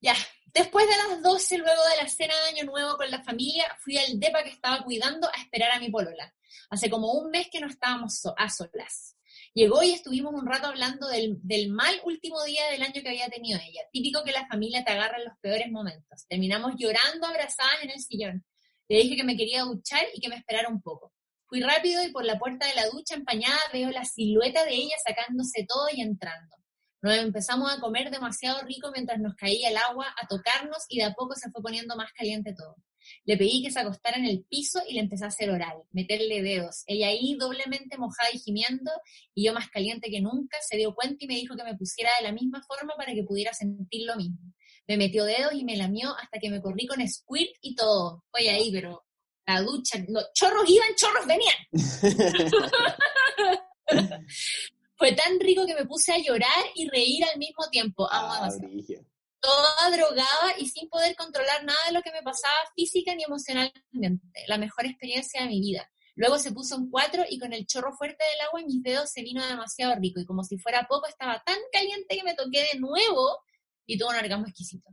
[0.01, 0.15] Ya,
[0.53, 3.97] Después de las 12, luego de la cena de Año Nuevo con la familia, fui
[3.99, 6.33] al depa que estaba cuidando a esperar a mi polola.
[6.71, 9.17] Hace como un mes que no estábamos so- a solas.
[9.55, 13.29] Llegó y estuvimos un rato hablando del, del mal último día del año que había
[13.29, 13.83] tenido ella.
[13.93, 16.27] Típico que la familia te agarra en los peores momentos.
[16.29, 18.45] Terminamos llorando abrazadas en el sillón.
[18.89, 21.13] Le dije que me quería duchar y que me esperara un poco.
[21.47, 24.95] Fui rápido y por la puerta de la ducha empañada veo la silueta de ella
[25.05, 26.57] sacándose todo y entrando.
[27.03, 31.05] Nos empezamos a comer demasiado rico mientras nos caía el agua, a tocarnos y de
[31.05, 32.77] a poco se fue poniendo más caliente todo.
[33.25, 36.43] Le pedí que se acostara en el piso y le empecé a hacer oral, meterle
[36.43, 36.85] dedos.
[36.87, 38.91] Ella ahí doblemente mojada y gimiendo
[39.35, 42.11] y yo más caliente que nunca se dio cuenta y me dijo que me pusiera
[42.19, 44.53] de la misma forma para que pudiera sentir lo mismo.
[44.87, 48.25] Me metió dedos y me lamió hasta que me corrí con squirt y todo.
[48.33, 49.07] Oye ahí, pero
[49.47, 51.57] la ducha, los chorros iban, chorros venían.
[55.01, 58.07] Fue tan rico que me puse a llorar y reír al mismo tiempo.
[58.13, 59.07] Amo Ah, demasiado.
[59.41, 64.45] Toda drogada y sin poder controlar nada de lo que me pasaba física ni emocionalmente.
[64.47, 65.91] La mejor experiencia de mi vida.
[66.17, 69.11] Luego se puso en cuatro y con el chorro fuerte del agua en mis dedos
[69.11, 72.69] se vino demasiado rico y como si fuera poco estaba tan caliente que me toqué
[72.71, 73.39] de nuevo
[73.87, 74.91] y tuvo un orgasmo exquisito.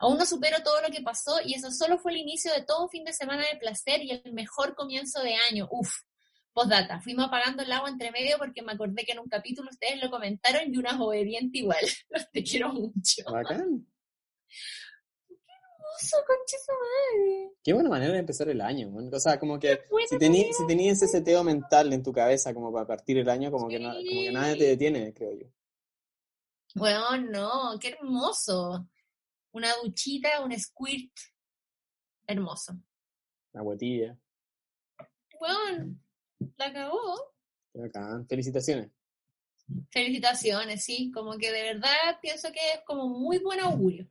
[0.00, 2.82] Aún no supero todo lo que pasó y eso solo fue el inicio de todo
[2.82, 5.68] un fin de semana de placer y el mejor comienzo de año.
[5.70, 5.92] Uf.
[6.54, 10.00] Postdata, fuimos apagando el agua entre medio porque me acordé que en un capítulo ustedes
[10.00, 11.84] lo comentaron y unas obediente igual.
[12.32, 13.24] Te quiero mucho.
[13.30, 13.84] Bacán.
[15.28, 17.50] Hermoso, concha su madre.
[17.62, 19.12] Qué buena manera de empezar el año, man.
[19.12, 23.18] O sea, como que si, tenías ese seteo mental en tu cabeza como para partir
[23.18, 25.46] el año, como, que, na- como que nadie te detiene, creo yo.
[26.76, 28.88] Bueno, no, qué hermoso.
[29.52, 31.12] Una duchita, un squirt.
[32.28, 32.74] Hermoso.
[33.52, 34.16] Una guatilla.
[35.38, 35.96] Bueno,
[36.56, 37.14] la acabó.
[38.28, 38.90] Felicitaciones.
[39.90, 41.10] Felicitaciones, sí.
[41.12, 44.06] Como que de verdad pienso que es como muy buen augurio.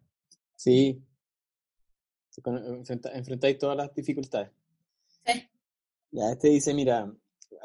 [0.55, 1.01] Sí.
[2.35, 4.49] Enfrenta- enfrentáis todas las dificultades.
[5.25, 5.47] Sí.
[6.11, 7.11] Ya, este dice, mira,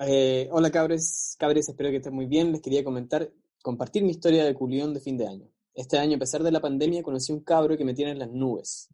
[0.01, 2.53] eh, hola cabres, cabres, espero que estén muy bien.
[2.53, 3.31] Les quería comentar,
[3.63, 5.49] compartir mi historia de culión de fin de año.
[5.75, 8.31] Este año, a pesar de la pandemia, conocí un cabro que me tiene en las
[8.31, 8.89] nubes.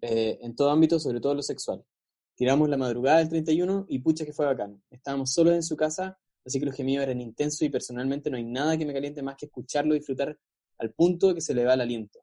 [0.00, 1.84] Eh, en todo ámbito, sobre todo lo sexual.
[2.36, 4.82] Tiramos la madrugada del 31 y pucha que fue bacán.
[4.90, 8.44] Estábamos solos en su casa, así que los gemidos eran intensos y personalmente no hay
[8.44, 10.38] nada que me caliente más que escucharlo y disfrutar
[10.78, 12.20] al punto que se le va el aliento.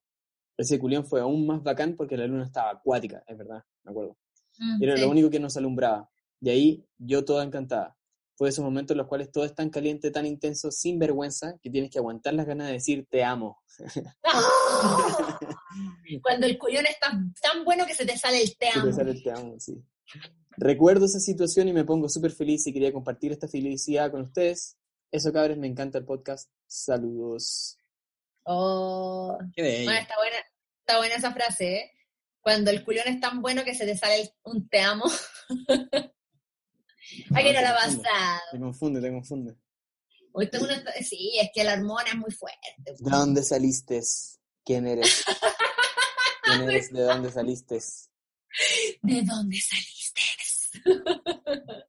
[0.55, 4.15] Ese culión fue aún más bacán porque la luna estaba acuática, es verdad, me acuerdo.
[4.59, 5.01] Mm, Era sí.
[5.01, 6.07] lo único que nos alumbraba.
[6.39, 7.97] De ahí yo toda encantada.
[8.35, 11.57] Fue de esos momentos en los cuales todo es tan caliente, tan intenso, sin vergüenza,
[11.59, 13.63] que tienes que aguantar las ganas de decir te amo.
[14.23, 15.39] ¡Ah!
[16.21, 17.09] Cuando el culión está
[17.41, 18.85] tan bueno que se te sale el te amo.
[18.85, 19.83] te sale el te amo, sí.
[20.57, 24.77] Recuerdo esa situación y me pongo súper feliz y quería compartir esta felicidad con ustedes.
[25.11, 26.49] Eso, cabres, me encanta el podcast.
[26.67, 27.77] Saludos.
[28.45, 29.85] Oh, Qué bello.
[29.85, 30.35] bueno, está buena,
[30.79, 31.91] está buena esa frase, ¿eh?
[32.41, 35.05] Cuando el culión es tan bueno que se te sale un te amo.
[35.05, 35.07] ¿A
[37.41, 38.41] qué no la ha te confunde, pasado?
[38.51, 39.55] Te confunde, te confunde.
[40.33, 42.67] Hoy tengo una- Sí, es que la hormona es muy fuerte.
[42.77, 44.01] ¿De dónde saliste?
[44.65, 45.23] ¿Quién eres?
[46.43, 46.91] ¿Quién eres?
[46.91, 47.79] ¿De dónde saliste?
[49.01, 49.92] ¿De dónde saliste?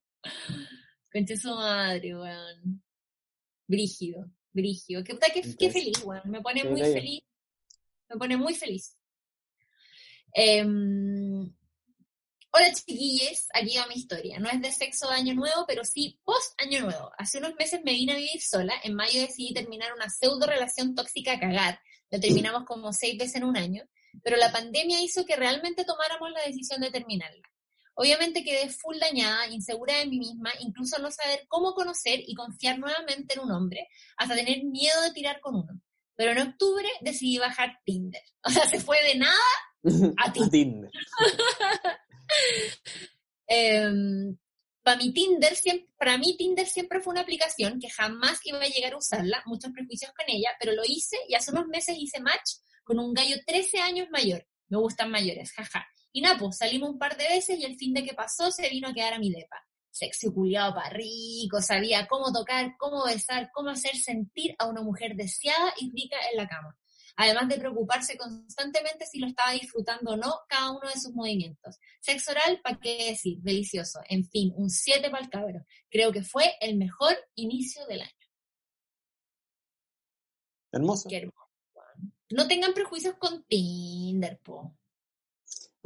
[1.12, 2.83] Concha su madre, weón.
[3.66, 5.03] Brígido, brígido.
[5.05, 6.23] Qué, qué, qué feliz, weón.
[6.31, 7.23] Me pone muy feliz.
[8.09, 8.97] Me pone muy feliz.
[10.33, 11.55] Em,
[12.51, 14.40] hola chiquilles, aquí va mi historia.
[14.40, 17.12] No es de sexo de año nuevo, pero sí post año nuevo.
[17.16, 18.75] Hace unos meses me vine a vivir sola.
[18.83, 21.81] En mayo decidí terminar una pseudo relación tóxica a cagar.
[22.11, 23.85] La terminamos como seis veces en un año.
[24.23, 27.49] Pero la pandemia hizo que realmente tomáramos la decisión de terminarla.
[27.94, 32.78] Obviamente quedé full dañada, insegura de mí misma, incluso no saber cómo conocer y confiar
[32.78, 35.80] nuevamente en un hombre, hasta tener miedo de tirar con uno.
[36.16, 38.22] Pero en octubre decidí bajar Tinder.
[38.46, 39.38] O sea, se fue de nada
[40.18, 40.50] a Tinder.
[40.50, 40.90] Tinder.
[44.83, 48.68] para mi Tinder, siempre, para mí Tinder siempre fue una aplicación que jamás iba a
[48.68, 52.20] llegar a usarla, muchos prejuicios con ella, pero lo hice y hace unos meses hice
[52.20, 54.46] match con un gallo 13 años mayor.
[54.68, 55.87] Me gustan mayores, jaja.
[56.16, 58.68] Y nada, pues salimos un par de veces y el fin de que pasó se
[58.68, 59.57] vino a quedar a mi depa.
[59.91, 65.16] Sexy culiado para rico, sabía cómo tocar, cómo besar, cómo hacer sentir a una mujer
[65.16, 66.78] deseada y rica en la cama.
[67.16, 71.80] Además de preocuparse constantemente si lo estaba disfrutando o no cada uno de sus movimientos.
[72.01, 73.39] Sexo oral, ¿para qué decir?
[73.41, 73.99] Delicioso.
[74.09, 75.66] En fin, un 7 para el cabro.
[75.91, 78.26] Creo que fue el mejor inicio del año.
[80.70, 81.09] Hermoso.
[81.09, 81.41] Qué hermoso.
[82.30, 84.76] No tengan prejuicios con Tinder, po.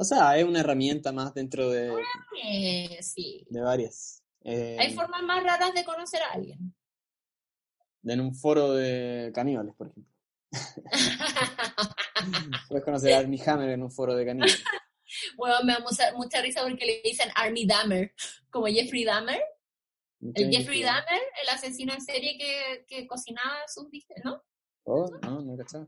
[0.01, 1.93] O sea, es una herramienta más dentro de,
[2.41, 3.45] Eh, sí.
[3.49, 4.23] de varias.
[4.45, 6.73] Eh, Hay formas más raras de conocer a alguien.
[8.05, 10.09] en un foro de caníbales, por ejemplo.
[12.69, 14.57] Puedes conocer a Armie Hammer en un foro de caninos.
[15.35, 18.13] Bueno, me da mucha, mucha risa porque le dicen Army Dahmer,
[18.49, 19.41] como Jeffrey Dahmer.
[20.33, 23.87] El Jeffrey Dahmer, el asesino en serie que, que cocinaba sus
[24.23, 24.41] ¿no?
[24.83, 25.87] Oh, no, no cachaba.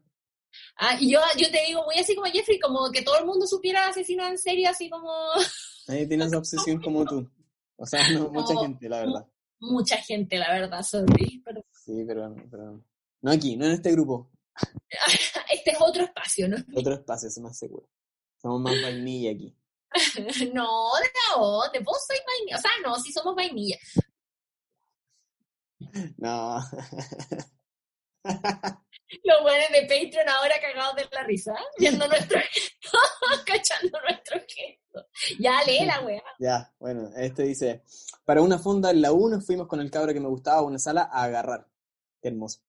[0.77, 3.45] Ah, y yo, yo te digo muy así como Jeffrey, como que todo el mundo
[3.47, 5.11] supiera asesino en serie, así como...
[5.87, 7.29] Nadie tiene esa obsesión como tú.
[7.75, 9.27] O sea, no, mucha gente, la verdad.
[9.59, 11.41] Mucha gente, la verdad, sorry.
[11.43, 12.83] Pero Sí, pero, pero
[13.21, 14.31] no aquí, no en este grupo.
[15.51, 16.57] este es otro espacio, ¿no?
[16.75, 17.89] Otro espacio, es más seguro.
[18.41, 19.55] Somos más vainilla aquí.
[20.53, 20.63] No,
[21.35, 22.57] no, de vos soy vainilla.
[22.57, 23.77] O sea, no, sí somos vainilla.
[26.17, 26.59] No.
[29.23, 32.97] Los buenos de Patreon ahora cagados de la risa, viendo nuestro gesto,
[33.45, 35.07] cachando nuestro gesto.
[35.39, 36.23] Ya, lee la wea.
[36.39, 37.83] ya, bueno, este dice,
[38.25, 40.79] para una fonda en la 1 fuimos con el cabro que me gustaba a una
[40.79, 41.67] sala a agarrar.
[42.21, 42.61] Qué hermoso.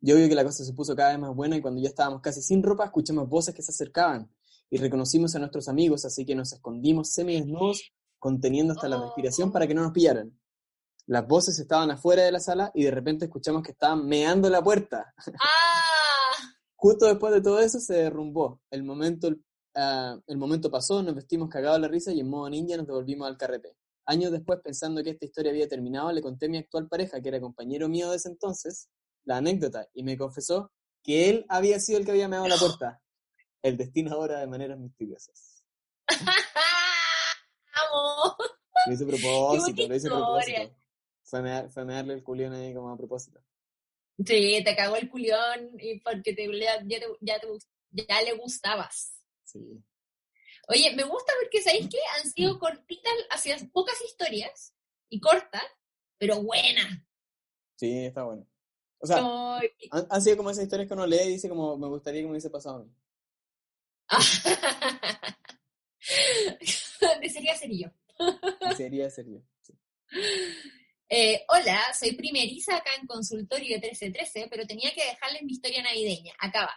[0.00, 2.20] Yo vi que la cosa se puso cada vez más buena y cuando ya estábamos
[2.20, 4.30] casi sin ropa escuchamos voces que se acercaban
[4.70, 9.66] y reconocimos a nuestros amigos, así que nos escondimos semidesnudos, conteniendo hasta la respiración para
[9.66, 10.38] que no nos pillaran.
[11.08, 14.62] Las voces estaban afuera de la sala y de repente escuchamos que estaban meando la
[14.62, 15.14] puerta.
[15.42, 15.78] ¡Ah!
[16.76, 18.60] Justo después de todo eso se derrumbó.
[18.70, 19.30] El momento,
[19.74, 23.26] ah, el momento pasó, nos vestimos cagados la risa y en modo ninja nos devolvimos
[23.26, 23.74] al carrete.
[24.04, 27.30] Años después, pensando que esta historia había terminado, le conté a mi actual pareja, que
[27.30, 28.90] era compañero mío de ese entonces,
[29.24, 33.00] la anécdota y me confesó que él había sido el que había meado la puerta.
[33.62, 35.64] El destino ahora de maneras misteriosas.
[37.72, 38.36] ¡Amo!
[38.86, 40.76] Lo hice propósito, lo hice propósito.
[41.28, 43.40] Fue, mear- fue mearle el culión ahí como a propósito.
[44.24, 47.46] Sí, te cagó el culión y porque te, ya, te, ya, te,
[48.08, 49.20] ya le gustabas.
[49.44, 49.60] Sí.
[50.68, 51.98] Oye, me gusta porque, ¿sabéis qué?
[52.18, 54.74] Han sido cortitas, hacías pocas historias
[55.10, 55.62] y cortas,
[56.18, 56.98] pero buenas.
[57.76, 58.46] Sí, está bueno.
[58.98, 61.86] O sea, han, han sido como esas historias que uno lee y dice como, me
[61.88, 62.90] gustaría que me hubiese pasado a mí.
[67.20, 67.88] Desearía ser yo.
[68.70, 69.42] Y sería serio.
[69.62, 69.74] Sí.
[71.10, 76.34] Eh, hola, soy primeriza acá en consultorio 1313, pero tenía que dejarles mi historia navideña.
[76.38, 76.70] Acá.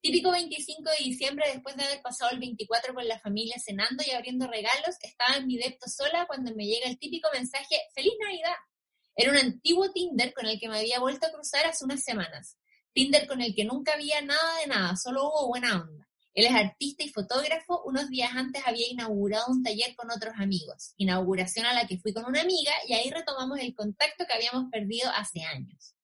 [0.00, 4.10] Típico 25 de diciembre, después de haber pasado el 24 con la familia cenando y
[4.10, 8.56] abriendo regalos, estaba en mi depto sola cuando me llega el típico mensaje ¡Feliz Navidad!
[9.14, 12.56] Era un antiguo Tinder con el que me había vuelto a cruzar hace unas semanas.
[12.92, 16.08] Tinder con el que nunca había nada de nada, solo hubo buena onda.
[16.34, 17.82] Él es artista y fotógrafo.
[17.84, 20.94] Unos días antes había inaugurado un taller con otros amigos.
[20.96, 24.70] Inauguración a la que fui con una amiga y ahí retomamos el contacto que habíamos
[24.70, 25.94] perdido hace años.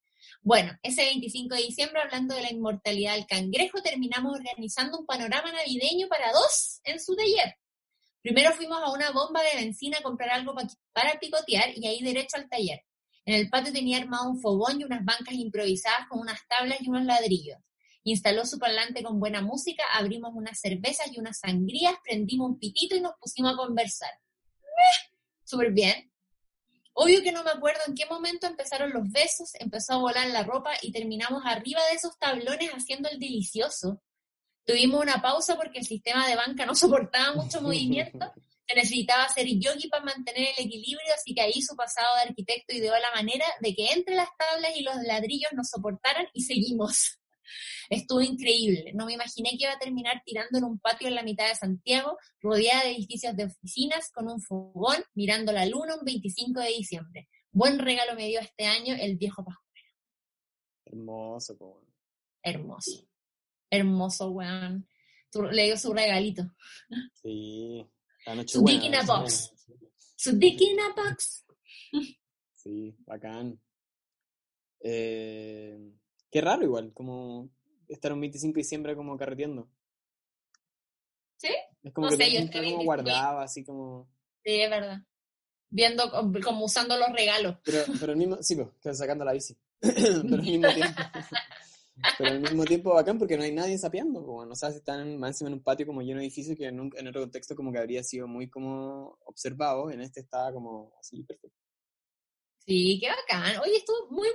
[0.42, 5.50] Bueno, ese 25 de diciembre, hablando de la inmortalidad del cangrejo, terminamos organizando un panorama
[5.52, 7.56] navideño para dos en su taller.
[8.22, 12.02] Primero fuimos a una bomba de benzina a comprar algo pa- para picotear y ahí
[12.02, 12.80] derecho al taller.
[13.24, 16.88] En el patio tenía armado un fogón y unas bancas improvisadas con unas tablas y
[16.88, 17.58] unos ladrillos.
[18.08, 22.94] Instaló su parlante con buena música, abrimos unas cervezas y unas sangrías, prendimos un pitito
[22.94, 24.12] y nos pusimos a conversar.
[24.62, 25.16] ¡Eh!
[25.42, 26.12] Súper bien.
[26.92, 30.44] Obvio que no me acuerdo en qué momento empezaron los besos, empezó a volar la
[30.44, 34.00] ropa y terminamos arriba de esos tablones haciendo el delicioso.
[34.64, 38.32] Tuvimos una pausa porque el sistema de banca no soportaba mucho movimiento.
[38.68, 42.72] Se necesitaba hacer yogi para mantener el equilibrio, así que ahí su pasado de arquitecto
[42.72, 47.18] ideó la manera de que entre las tablas y los ladrillos nos soportaran y seguimos.
[47.88, 48.92] Estuvo increíble.
[48.94, 51.54] No me imaginé que iba a terminar tirando en un patio en la mitad de
[51.54, 56.68] Santiago, rodeada de edificios de oficinas, con un fogón, mirando la luna un 25 de
[56.68, 57.28] diciembre.
[57.52, 59.66] Buen regalo me dio este año el viejo Pascual.
[60.84, 61.82] Hermoso.
[62.42, 63.08] Hermoso.
[63.70, 64.88] Hermoso, weón.
[65.52, 66.42] Le dio su regalito.
[67.12, 67.86] Sí.
[68.46, 69.52] Su dick in a box.
[70.16, 71.44] Su dick in a box.
[72.54, 73.60] Sí, bacán.
[74.80, 75.78] Eh,
[76.30, 77.48] qué raro igual, como
[77.88, 79.68] estar un 25 de diciembre como carreteando.
[81.36, 81.48] ¿Sí?
[81.82, 84.08] Es como No que sé, yo mundo como 25 guardaba, así como...
[84.44, 84.98] Sí, es verdad.
[85.70, 87.56] Viendo, co- como usando los regalos.
[87.64, 89.56] Pero, pero al mismo, sí, pues, sacando la bici.
[89.80, 91.02] pero al mismo tiempo...
[92.18, 95.18] pero al mismo tiempo bacán porque no hay nadie sapeando, bueno, o sea, si están
[95.18, 97.56] más encima en un patio como lleno de edificios que en, un- en otro contexto
[97.56, 101.56] como que habría sido muy como observado, en este estaba como así, perfecto.
[102.66, 103.60] Sí, qué bacán.
[103.62, 104.28] Oye, estuvo muy...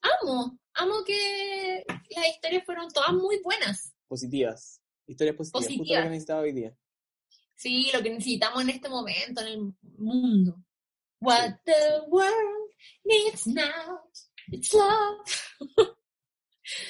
[0.00, 3.92] Amo, amo que las historias fueron todas muy buenas.
[4.06, 4.80] Positivas.
[5.06, 6.02] Historias positivas, justo lo Positivas.
[6.02, 6.76] que necesitaba hoy día.
[7.54, 10.62] Sí, lo que necesitamos en este momento, en el mundo.
[11.20, 12.70] What the world
[13.04, 14.00] needs now,
[14.52, 15.86] it's love.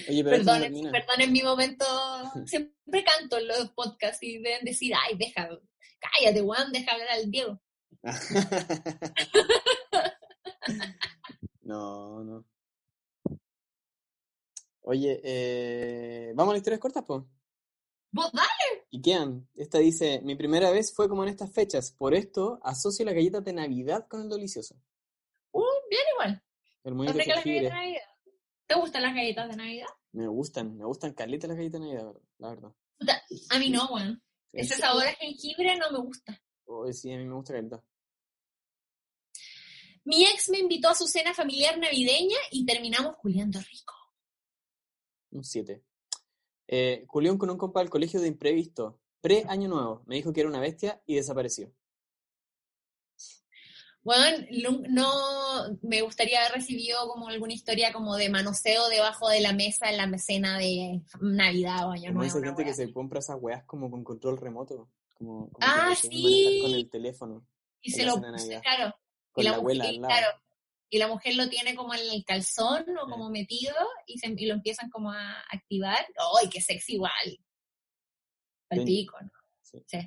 [0.09, 0.45] Oye, pero no
[0.91, 1.85] perdonen mi momento.
[2.47, 5.49] Siempre canto en los podcasts y deben decir, ay, deja,
[6.01, 7.61] cállate, Juan, deja hablar al Diego.
[11.63, 12.45] no, no.
[14.89, 17.23] Oye, eh, ¿vamos a las historias cortas, pues?
[18.11, 18.87] Vos dale.
[18.89, 19.47] Y quedan.
[19.55, 21.93] Esta dice, mi primera vez fue como en estas fechas.
[21.93, 24.77] Por esto asocio las galletas de Navidad con el delicioso.
[25.53, 26.43] Uh, bien igual.
[26.85, 28.01] El las galletas de Navidad.
[28.67, 29.87] ¿Te gustan las galletas de Navidad?
[30.13, 32.73] Me gustan, me gustan caletas las galletas de Navidad, la verdad.
[33.51, 33.87] A mí no.
[33.99, 34.21] ¿En
[34.55, 36.43] Ese sabor a jengibre no me gusta.
[36.65, 37.85] Oh, sí, a mí me gusta caleta.
[40.05, 43.98] Mi ex me invitó a su cena familiar navideña y terminamos culiando rico.
[45.31, 45.83] Un 7.
[46.69, 49.01] Eh, Julián con un compa del colegio de imprevisto.
[49.21, 50.03] Pre-año nuevo.
[50.07, 51.73] Me dijo que era una bestia y desapareció.
[54.03, 54.47] Bueno,
[54.89, 55.11] no
[55.83, 59.97] me gustaría haber recibido como alguna historia como de manoseo debajo de la mesa en
[59.99, 62.39] la cena de Navidad o Año Nuevo.
[62.39, 64.89] una gente que se compra esas weas como con control remoto.
[65.19, 66.73] Como, como Ah, manejar con sí.
[66.75, 67.47] el teléfono.
[67.83, 68.63] Y se lo Navidad.
[68.63, 68.95] claro,
[69.33, 70.07] Con y la, la abuela al lado.
[70.15, 70.41] claro,
[70.91, 73.75] y la mujer lo tiene como en el calzón o como metido
[74.07, 76.07] y, se, y lo empiezan como a activar.
[76.41, 77.13] ¡Ay, qué sexy igual!
[78.71, 78.85] Al Sí.
[78.85, 79.31] pico, ¿no?
[79.63, 79.79] Sí.
[79.87, 79.99] Sí.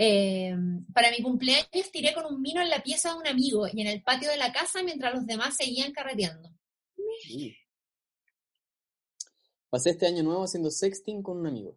[0.00, 0.54] Eh,
[0.94, 3.88] para mi cumpleaños tiré con un vino en la pieza de un amigo y en
[3.88, 6.50] el patio de la casa mientras los demás seguían carreteando.
[7.22, 7.56] Sí.
[9.70, 11.76] Pasé este año nuevo haciendo sexting con un amigo.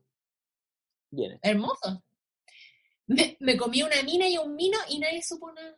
[1.09, 1.39] Bien.
[1.41, 2.03] Hermoso.
[3.07, 5.75] Me, me comí una mina y un vino y nadie supo nada.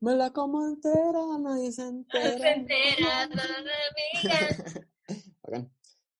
[0.00, 2.38] Me la como entera, nadie se entera.
[2.38, 4.88] Se entera, amiga.
[5.42, 5.72] Bacán.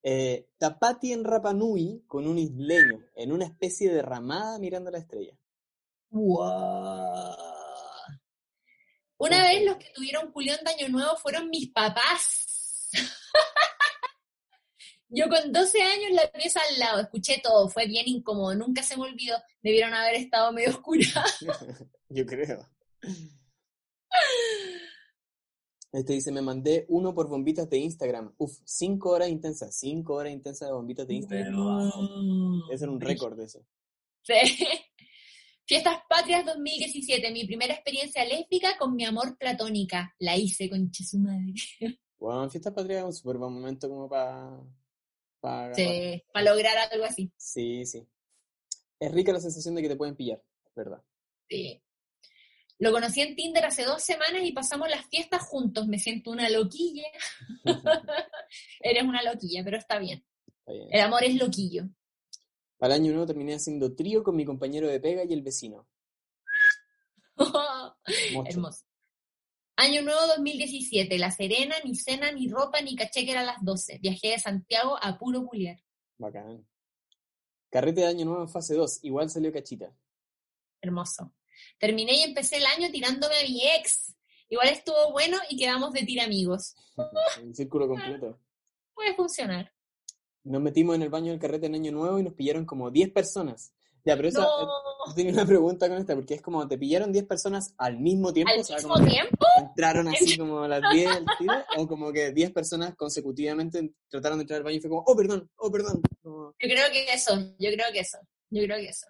[0.02, 4.98] Eh, Tapati en Rapa Nui con un isleño en una especie de ramada mirando la
[4.98, 5.36] estrella.
[6.10, 7.36] Wow.
[9.18, 12.90] Una vez los que tuvieron culión de Año Nuevo fueron mis papás.
[15.10, 18.96] Yo con 12 años la pieza al lado, escuché todo, fue bien incómodo, nunca se
[18.96, 21.24] me olvidó, debieron haber estado medio oscura.
[22.08, 22.68] Yo creo.
[25.90, 28.34] Este dice, me mandé uno por bombitas de Instagram.
[28.36, 31.56] Uf, cinco horas intensas, cinco horas intensas de bombitas de Instagram.
[31.56, 32.66] Wow.
[32.66, 33.64] Debe ser un récord eso.
[34.22, 34.34] Sí.
[35.64, 40.14] Fiestas Patrias 2017, mi primera experiencia lésbica con mi amor platónica.
[40.18, 41.54] La hice con su madre.
[42.20, 44.60] Bueno, Fiesta Patria es un súper buen momento como para...
[45.38, 47.32] para Sí, para lograr algo así.
[47.36, 48.04] sí, sí.
[48.98, 50.42] Es rica la sensación de que te pueden pillar,
[50.74, 51.00] verdad.
[51.48, 51.80] Sí.
[52.78, 55.88] Lo conocí en Tinder hace dos semanas y pasamos las fiestas juntos.
[55.88, 57.08] Me siento una loquilla.
[58.80, 60.24] Eres una loquilla, pero está bien.
[60.46, 60.88] Está bien.
[60.92, 61.88] El amor es loquillo.
[62.76, 65.88] Para el año nuevo terminé haciendo trío con mi compañero de pega y el vecino.
[68.46, 68.84] Hermoso.
[69.76, 71.18] Año nuevo 2017.
[71.18, 73.98] La Serena, ni cena, ni ropa, ni caché que eran las 12.
[73.98, 75.82] Viajé de Santiago a puro culiar.
[76.16, 76.64] Bacán.
[77.70, 79.00] Carrete de año nuevo en fase 2.
[79.02, 79.92] Igual salió cachita.
[80.80, 81.32] Hermoso.
[81.78, 84.14] Terminé y empecé el año tirándome a mi ex.
[84.48, 86.74] Igual estuvo bueno y quedamos de tiramigos.
[87.42, 88.38] El círculo completo.
[88.94, 89.72] Puede funcionar.
[90.44, 93.10] Nos metimos en el baño del carrete en año nuevo y nos pillaron como 10
[93.10, 93.72] personas.
[94.04, 94.66] Ya, pero esa, No.
[95.08, 98.32] yo tenía una pregunta con esta, porque es como, ¿te pillaron 10 personas al mismo
[98.32, 98.52] tiempo?
[98.54, 102.10] Al O sea, mismo tiempo, entraron así como a las 10 al tiro, o como
[102.12, 105.70] que 10 personas consecutivamente trataron de entrar al baño y fue como, oh, perdón, oh,
[105.70, 106.00] perdón.
[106.22, 108.18] Como, Yo creo que eso, yo creo que eso,
[108.50, 109.06] yo creo que eso.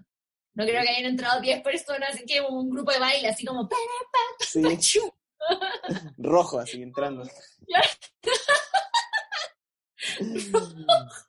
[0.55, 3.69] No creo que hayan entrado 10 personas, así que un grupo de baile, así como...
[4.41, 4.63] sí,
[6.19, 7.23] rojo así, entrando.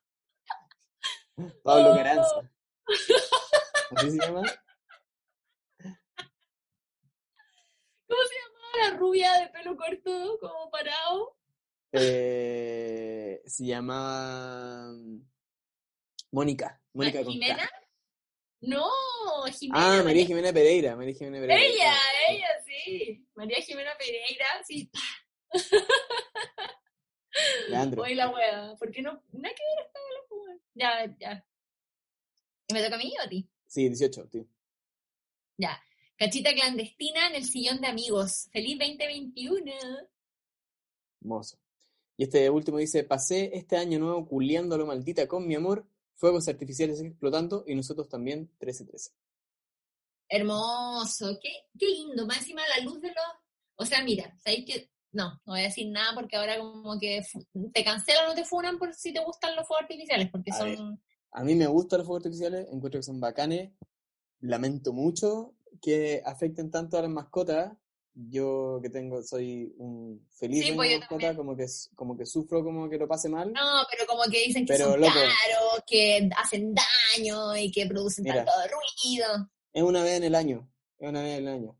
[1.63, 2.51] Pablo Caranza.
[3.95, 4.43] ¿Así se llama?
[8.07, 11.38] ¿Cómo se llamaba la rubia de pelo corto, como parado?
[11.91, 14.91] Eh, se llama
[16.32, 16.82] Mónica.
[16.93, 17.32] Mónica K.
[17.32, 17.70] ¿Jimena?
[18.62, 18.89] No,
[19.51, 19.99] Jimena.
[19.99, 20.95] Ah, María Jimena Pereira.
[20.95, 21.66] María Jimena Pereira.
[21.66, 21.93] Ella,
[22.30, 23.26] ella, sí.
[23.36, 24.89] María Jimena Pereira, sí.
[27.70, 28.03] Leandro.
[28.03, 28.76] Hoy la wea.
[28.78, 29.24] ¿Por qué no?
[29.32, 30.60] Nada que ver esta la.
[30.74, 31.45] Ya, ya.
[32.68, 33.47] ¿Y me toca a mí o a ti?
[33.66, 34.45] Sí, 18, tío.
[35.57, 35.82] Ya.
[36.18, 38.49] Cachita clandestina en el sillón de amigos.
[38.51, 39.72] Feliz 2021.
[41.22, 41.57] Hermoso.
[42.18, 45.88] Y este último dice, pasé este año nuevo culiándolo maldita con mi amor,
[46.20, 49.11] fuegos artificiales explotando y nosotros también 13-13.
[50.28, 51.39] Hermoso.
[51.41, 52.28] Qué, qué lindo.
[52.28, 53.17] Más encima la luz de los...
[53.78, 57.22] O sea, mira, ¿sabéis que no, no voy a decir nada porque ahora como que
[57.74, 61.01] te cancelan o te funan por si te gustan los fuegos artificiales, porque A son...
[61.32, 63.72] A mí me gustan los fuegos artificiales, encuentro que son bacanes.
[64.41, 67.74] Lamento mucho que afecten tanto a las mascotas.
[68.13, 71.65] Yo que tengo, soy un feliz Sí, pues como que,
[71.95, 73.53] como que sufro como que lo pase mal.
[73.53, 75.13] No, pero como que dicen que Pero, son loco.
[75.13, 75.34] caros,
[75.90, 78.46] que hacen daño y que producen Mira.
[78.46, 79.50] tanto ruido.
[79.74, 81.80] Es una vez en el año, es una vez en el año.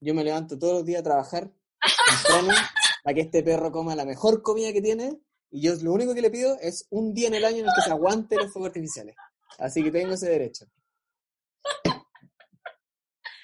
[0.00, 1.50] Yo me levanto todos los días a trabajar
[1.80, 2.48] temprano
[3.04, 6.22] para que este perro coma la mejor comida que tiene y yo lo único que
[6.22, 8.68] le pido es un día en el año en el que se aguante los fuegos
[8.68, 9.14] artificiales.
[9.58, 10.66] Así que tengo ese derecho.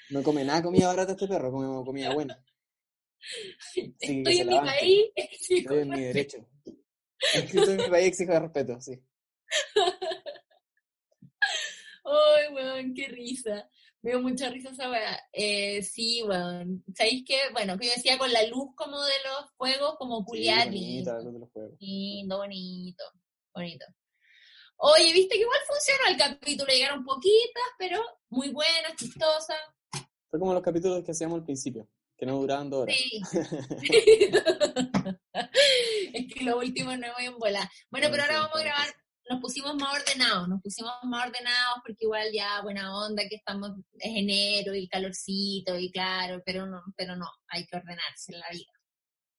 [0.09, 2.41] No come nada comida barata este perro, come comida buena.
[3.75, 5.05] Estoy en mi país.
[5.15, 6.37] Estoy en mi derecho.
[7.33, 9.01] Estoy en mi país, exijo respeto, sí.
[12.03, 13.69] Ay, weón, qué risa.
[14.01, 15.19] Me dio mucha risa esa weá.
[15.33, 16.83] Eh, sí, weón.
[16.95, 17.37] ¿Sabéis qué?
[17.51, 20.71] Bueno, que yo decía con la luz como de los juegos, como culiar.
[20.71, 21.75] Sí, bonita la luz de los juegos.
[21.79, 23.03] Lindo, bonito,
[23.53, 23.85] bonito.
[24.77, 27.99] Oye, viste que igual funcionó el capítulo, llegaron poquitas, pero
[28.29, 29.57] muy buenas, chistosas.
[30.29, 32.95] Fue como los capítulos que hacíamos al principio, que no duraban dos horas.
[32.95, 33.21] Sí.
[36.13, 37.71] es que lo último no voy en bola.
[37.89, 38.87] Bueno, pero ahora vamos a grabar,
[39.29, 43.71] nos pusimos más ordenados, nos pusimos más ordenados porque igual ya buena onda que estamos,
[43.99, 48.49] es enero y calorcito y claro, pero no, pero no, hay que ordenarse en la
[48.51, 48.71] vida.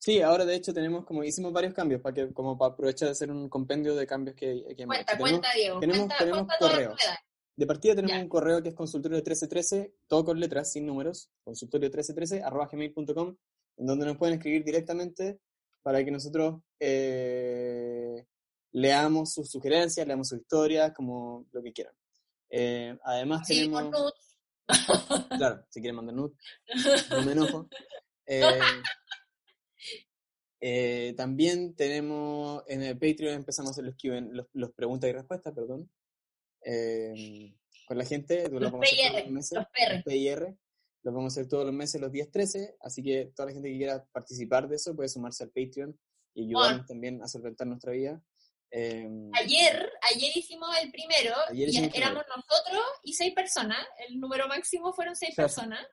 [0.00, 3.12] Sí, ahora de hecho tenemos, como hicimos varios cambios, para que, como para aprovechar de
[3.12, 5.20] hacer un compendio de cambios que, que hemos Cuenta, hecho.
[5.20, 5.80] cuenta, Diego.
[5.80, 7.20] tenemos, cuenta, tenemos cuenta.
[7.56, 8.22] De partida tenemos Ya.
[8.22, 13.36] un correo que es consultorio 1313, todo con letras, sin números, consultorio 1313, arroba gmail.com,
[13.78, 15.40] en donde nos pueden escribir directamente
[15.82, 18.07] para que nosotros eh,
[18.72, 21.94] leamos sus sugerencias, leamos sus historias, como lo que quieran.
[22.50, 23.90] Eh, además Sí, tenemos...
[23.90, 24.36] nudes.
[25.36, 26.34] Claro, si quieren mandar nude,
[27.10, 27.68] no me enojo.
[28.26, 28.60] Eh,
[30.60, 33.96] eh, también tenemos en el Patreon empezamos a hacer los,
[34.32, 35.90] los, los preguntas y respuestas, perdón.
[36.64, 37.54] eh,
[37.86, 39.56] con la gente, lo Los vamos a hacer todos los meses.
[39.58, 40.02] los PR.
[40.04, 40.56] PIR,
[41.04, 43.70] lo vamos a hacer todos los meses los días 13, así que toda la gente
[43.70, 45.98] que quiera participar de eso puede sumarse al Patreon
[46.34, 46.86] y ayudarnos Bueno.
[46.86, 48.22] también a solventar nuestra vida.
[48.70, 53.78] Eh, Ayer, ayer hicimos el primero Ayer y hicimos éramos nosotros y seis personas.
[54.06, 55.48] El número máximo fueron seis Claro.
[55.48, 55.86] personas.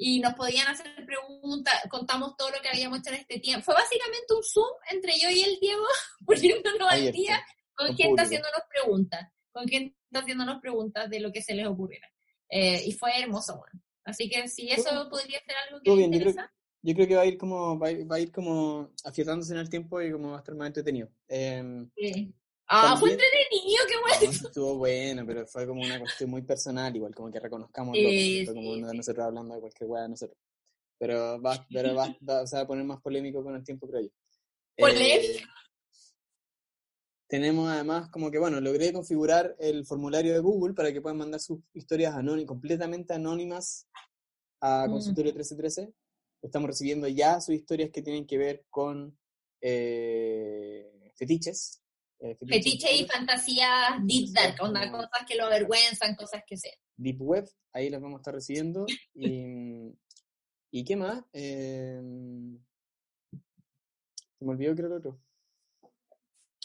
[0.00, 3.64] Y nos podían hacer preguntas, contamos todo lo que habíamos hecho en este tiempo.
[3.64, 5.84] Fue básicamente un Zoom entre yo y el Diego,
[6.26, 7.44] poniéndonos al Abierto, día
[7.74, 8.22] con con gente público.
[8.22, 12.08] haciéndonos preguntas, con gente haciéndonos preguntas de lo que se les ocurriera.
[12.48, 13.82] Eh, y fue hermoso, bueno.
[14.04, 16.52] Así que si eso podría ser algo que les interesa.
[16.88, 19.52] Yo creo que va a ir como, va a ir, va a ir como afiatándose
[19.52, 21.10] en el tiempo y como va a estar más entretenido.
[21.28, 22.34] Sí.
[22.66, 24.30] Ah, fue entretenido, qué No, bueno.
[24.32, 28.54] estuvo bueno, pero fue como una cuestión muy personal, igual como que reconozcamos Sí, fue
[28.54, 30.38] como sí, uno de nosotros hablando de cualquier weá de nosotros.
[30.98, 34.00] Pero va, pero va, va- se va a poner más polémico con el tiempo, creo
[34.00, 34.08] yo.
[34.78, 35.04] Polémico.
[35.08, 35.42] Eh,
[37.28, 41.40] tenemos además como que, bueno, logré configurar el formulario de Google para que puedan mandar
[41.40, 43.86] sus historias anónimas, completamente anónimas
[44.62, 44.90] a Mm.
[44.92, 45.92] Consultorio 1313.
[46.42, 49.18] Estamos recibiendo ya sus historias que tienen que ver con
[49.60, 51.82] eh, fetiches.
[52.20, 53.12] eh, Fetiche y oscuros.
[53.12, 56.76] fantasía deep dark, onda, cosas que lo avergüenzan, cosas que sean.
[56.96, 58.86] Deep Web, ahí las vamos a estar recibiendo.
[59.14, 59.92] Y,
[60.70, 61.24] ¿y qué más?
[61.32, 62.00] Eh,
[64.38, 65.20] se me olvidó creo el otro.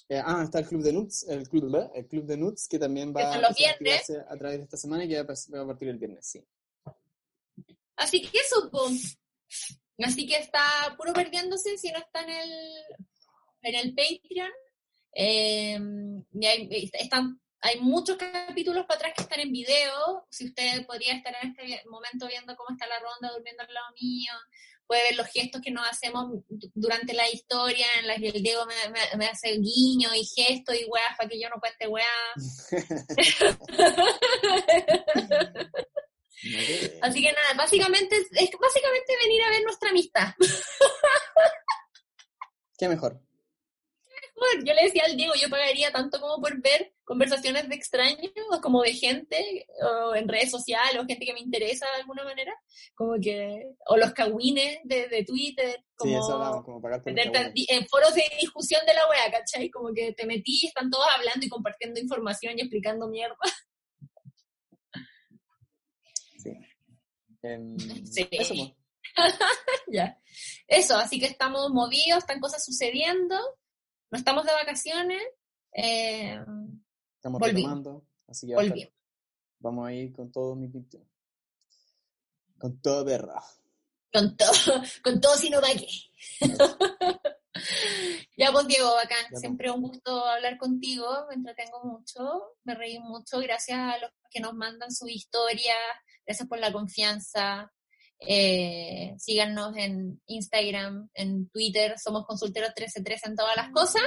[0.10, 3.14] Eh, ah, está el Club de Nuts, el Club, el Club de Nuts, que también
[3.14, 5.98] Que va, a activarse a través de esta semana y que va a partir el
[5.98, 6.46] viernes, sí.
[7.96, 8.70] Así que eso.
[10.00, 12.52] Así que está puro perdiéndose si no está en el,
[13.62, 14.52] en el Patreon.
[15.16, 15.80] Eh,
[16.34, 20.26] y hay, están, hay muchos capítulos para atrás que están en video.
[20.32, 23.86] Si usted podría estar en este momento viendo cómo está la ronda durmiendo al lado
[24.02, 24.34] mío,
[24.88, 28.42] puede ver los gestos que nos hacemos du- durante la historia, en las que el
[28.44, 31.88] Diego me, me- me hace guiño y gestos y weas para que yo no cuente
[31.88, 32.70] weas.
[37.02, 40.34] Así que nada, básicamente es, básicamente venir a ver nuestra amistad.
[42.78, 43.20] ¿Qué mejor?
[44.36, 48.32] Bueno, yo le decía al Diego, yo pagaría tanto como por ver conversaciones de extraños,
[48.62, 52.54] como de gente, o en redes sociales, o gente que me interesa de alguna manera,
[52.96, 57.14] como que, o los cagüines de, de Twitter, Sí, eso como hablamos, como pagar por
[57.14, 59.70] meterte nuestra en, foros de discusión de la wea, ¿cachai?
[59.70, 63.38] Como que te metí están todos hablando y compartiendo información y explicando mierda.
[67.44, 68.28] Em, Sí.
[68.32, 68.72] Eso, pues.
[69.88, 70.20] ya.
[70.68, 73.36] Eso, así que estamos movidos, están cosas sucediendo,
[74.10, 75.22] no estamos de vacaciones,
[75.74, 76.40] eh,
[77.18, 78.92] Estamos retomando, así que estar-
[79.60, 81.04] vamos a ir con todo mi pintura.
[82.58, 83.42] Con todo perra.
[84.12, 84.52] Con todo,
[85.04, 85.88] con todo sino pa' qué.
[88.38, 89.26] ya pues Diego, bacán.
[89.30, 89.40] pues.
[89.42, 94.40] Siempre un gusto hablar contigo, me entretengo mucho, me reí mucho, gracias a los que
[94.40, 95.76] nos mandan su historia,
[96.26, 97.72] gracias por la confianza.
[98.20, 104.04] Eh, síganos en Instagram, en Twitter, somos consulteros 1313 en todas las cosas.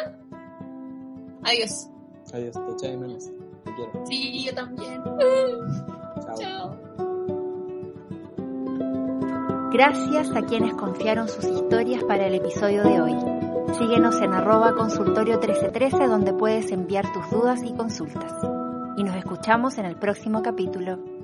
[1.44, 1.88] Adiós.
[2.32, 3.24] Adiós, te eché de menos.
[3.64, 4.06] Te quiero.
[4.06, 5.02] Sí, yo también.
[6.22, 6.38] Chao.
[6.38, 6.86] Chao.
[9.72, 13.14] Gracias a quienes confiaron sus historias para el episodio de hoy.
[13.78, 18.32] Síguenos en arroba consultorio 1313 donde puedes enviar tus dudas y consultas.
[18.96, 21.15] y nos escuchamos en el próximo capítulo.